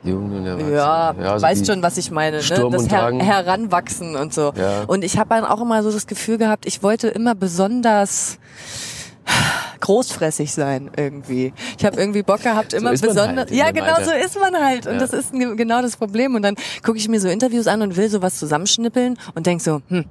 [0.04, 0.74] Jung und erwachsen.
[0.74, 2.70] Ja, so weißt die- schon, was ich meine, ne?
[2.72, 3.12] Das Her.
[3.20, 4.54] Heranwachsen und so.
[4.56, 4.84] Ja.
[4.88, 8.40] Und ich habe dann auch immer so das Gefühl gehabt, ich wollte immer besonders
[9.82, 11.54] großfressig sein irgendwie.
[11.78, 13.46] Ich habe irgendwie Bock gehabt, immer ist man besonders.
[13.50, 14.06] halt ja, genau Alter.
[14.06, 14.88] so ist man halt.
[14.88, 15.00] Und Ja.
[15.00, 16.36] das ist ge- genau das Problem.
[16.36, 19.82] Und dann gucke ich mir so Interviews an und will sowas zusammenschnippeln und denk so,
[19.90, 20.06] hm,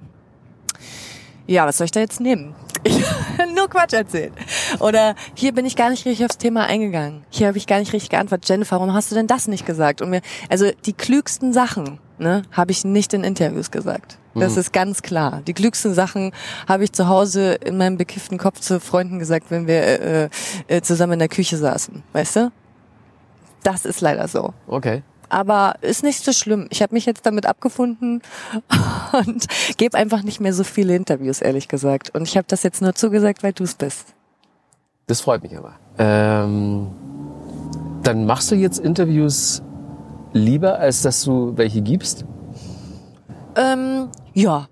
[1.47, 2.55] ja, was soll ich da jetzt nehmen?
[2.85, 2.99] Ich
[3.57, 4.33] nur Quatsch erzählen.
[4.81, 7.25] Oder hier bin ich gar nicht richtig aufs Thema eingegangen.
[7.31, 8.49] Hier habe ich gar nicht richtig geantwortet.
[8.49, 10.03] Jennifer, warum hast du denn das nicht gesagt?
[10.03, 14.19] Und mir, also die klügsten Sachen, ne, habe ich nicht in Interviews gesagt.
[14.41, 15.43] Das ist ganz klar.
[15.47, 16.33] Die klügsten Sachen
[16.69, 20.29] habe ich zu Hause in meinem bekifften Kopf zu Freunden gesagt, wenn wir äh,
[20.69, 22.03] äh, zusammen in der Küche saßen.
[22.13, 22.53] Weißt du?
[23.63, 24.55] Das ist leider so.
[24.67, 25.03] Okay.
[25.29, 26.69] Aber ist nicht so schlimm.
[26.71, 28.23] Ich habe mich jetzt damit abgefunden
[29.13, 29.47] und
[29.77, 32.15] gebe einfach nicht mehr so viele Interviews, ehrlich gesagt.
[32.15, 34.15] Und ich habe das jetzt nur zugesagt, weil du es bist.
[35.07, 35.75] Das freut mich aber.
[35.99, 36.89] Ähm,
[38.03, 39.63] dann machst du jetzt Interviews
[40.39, 42.25] lieber, als dass du welche gibst?
[43.57, 44.69] Ähm, ja.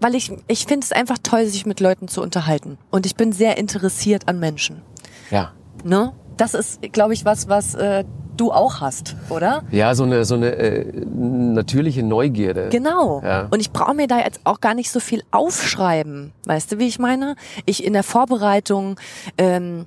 [0.00, 2.78] Weil ich, ich finde es einfach toll, sich mit Leuten zu unterhalten.
[2.90, 4.82] Und ich bin sehr interessiert an Menschen.
[5.30, 5.52] Ja.
[5.84, 6.12] Ne?
[6.36, 8.04] Das ist, glaube ich, was, was äh,
[8.36, 9.62] du auch hast, oder?
[9.70, 12.70] Ja, so eine, so eine äh, natürliche Neugierde.
[12.70, 13.20] Genau.
[13.22, 13.48] Ja.
[13.50, 16.32] Und ich brauche mir da jetzt auch gar nicht so viel aufschreiben.
[16.46, 17.36] Weißt du, wie ich meine?
[17.66, 18.98] Ich in der Vorbereitung
[19.36, 19.84] ähm,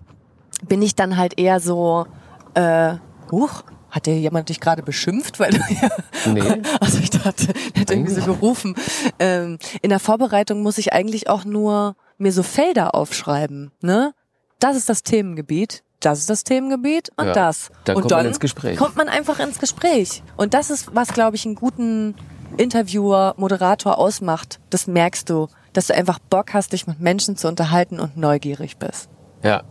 [0.68, 2.06] bin ich dann halt eher so,
[2.54, 2.96] äh,
[3.32, 3.64] huch,
[3.94, 5.40] hat dir jemand dich gerade beschimpft?
[5.40, 5.60] Weil du
[6.32, 6.42] Nee.
[6.82, 8.76] Also ich dachte, er hat irgendwie so gerufen.
[9.20, 13.72] Ähm, in der Vorbereitung muss ich eigentlich auch nur mir so Felder aufschreiben.
[13.82, 14.14] Ne?
[14.60, 17.34] Das ist das Themengebiet, das ist das Themengebiet und Ja.
[17.34, 17.70] das.
[17.86, 18.78] Dann und kommt man ins Gespräch.
[18.78, 20.24] Kommt man einfach ins Gespräch.
[20.38, 22.16] Und das ist, was, glaube ich, einen guten
[22.58, 24.60] Interviewer, Moderator ausmacht.
[24.70, 28.78] Das merkst du, dass du einfach Bock hast, dich mit Menschen zu unterhalten und neugierig
[28.78, 29.10] bist.
[29.44, 29.64] Ja.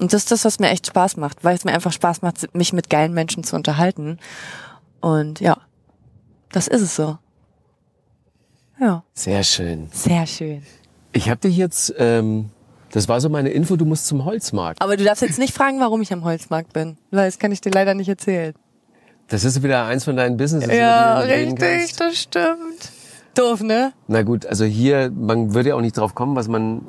[0.00, 2.54] Und das ist das, was mir echt Spaß macht, weil es mir einfach Spaß macht,
[2.54, 4.18] mich mit geilen Menschen zu unterhalten.
[5.00, 5.56] Und ja,
[6.52, 7.18] das ist es so.
[8.80, 9.88] Ja, Sehr schön.
[9.92, 10.62] sehr schön.
[11.12, 12.50] Ich habe dich jetzt, ähm,
[12.92, 14.80] das war so meine Info, du musst zum Holzmarkt.
[14.80, 16.96] Aber du darfst jetzt nicht fragen, warum ich am Holzmarkt bin.
[17.10, 18.54] Weil das kann ich dir leider nicht erzählen.
[19.26, 20.72] Das ist wieder eins von deinen Businesses.
[20.72, 22.92] Ja, richtig, das stimmt.
[23.34, 23.92] Doof, ne?
[24.06, 26.82] Na gut, also hier, man würde ja auch nicht drauf kommen, was man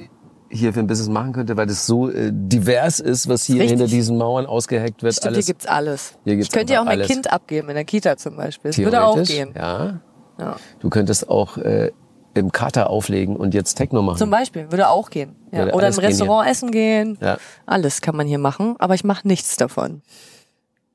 [0.49, 3.71] hier für ein Business machen könnte, weil das so äh, divers ist, was hier Richtig.
[3.71, 5.13] hinter diesen Mauern ausgeheckt wird.
[5.13, 6.13] Stimmt, alles hier gibt's alles.
[6.23, 7.07] Hier gibt's ich könnte ja auch mein alles.
[7.07, 8.71] Kind abgeben, in der Kita zum Beispiel.
[8.71, 9.53] Das würde auch gehen.
[9.55, 9.99] Ja.
[10.39, 10.55] Ja.
[10.79, 11.91] Du könntest auch äh,
[12.33, 14.17] im Kater auflegen und jetzt Techno machen.
[14.17, 15.35] Zum Beispiel, würde auch gehen.
[15.51, 15.59] Ja.
[15.59, 17.17] Würde Oder im gehen Restaurant essen gehen.
[17.21, 17.37] Ja.
[17.65, 20.01] Alles kann man hier machen, aber ich mache nichts davon.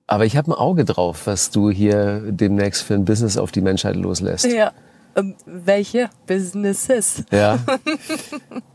[0.07, 3.63] Aber ich habe ein Auge drauf, was du hier demnächst für ein Business auf die
[3.63, 4.47] Menschheit loslässt.
[4.47, 4.73] Ja.
[5.17, 7.25] Ähm, welche Businesses?
[7.31, 7.59] Ja.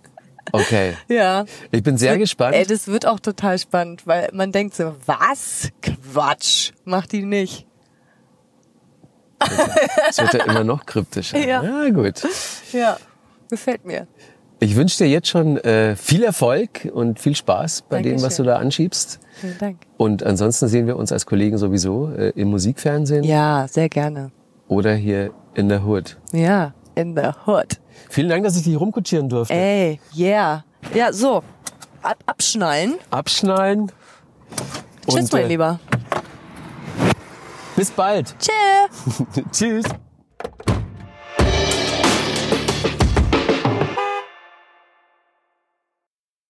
[0.51, 0.93] Okay.
[1.07, 1.45] Ja.
[1.71, 2.55] Ich bin sehr gespannt.
[2.55, 5.69] Ey, das wird auch total spannend, weil man denkt so, was?
[5.81, 7.65] Quatsch, macht die nicht.
[10.09, 11.37] Es wird ja immer noch kryptischer.
[11.47, 11.63] Ja.
[11.63, 12.21] ja gut.
[12.73, 12.97] Ja,
[13.49, 14.07] gefällt mir.
[14.61, 18.43] Ich wünsche dir jetzt schon äh, viel Erfolg und viel Spaß bei dem, was du
[18.43, 18.45] Dankeschön.
[18.45, 19.19] da anschiebst.
[19.39, 19.77] Vielen Dank.
[19.95, 24.31] Und ansonsten sehen wir uns als Kollegen sowieso äh, im Musikfernsehen Ja, sehr gerne.
[24.67, 26.17] oder hier in der Hood.
[26.33, 27.79] Ja, in the hood.
[28.09, 29.53] Vielen Dank, dass ich dich rumkutschieren durfte.
[29.53, 30.63] Ey, yeah.
[30.93, 31.43] Ja, so.
[32.01, 32.95] Ab abschnallen.
[33.09, 33.91] Abschnallen.
[35.07, 35.79] Tschüss, mein äh, Lieber.
[37.75, 38.35] Bis bald.
[38.39, 39.43] Tschüss.
[39.51, 39.85] Tschüss.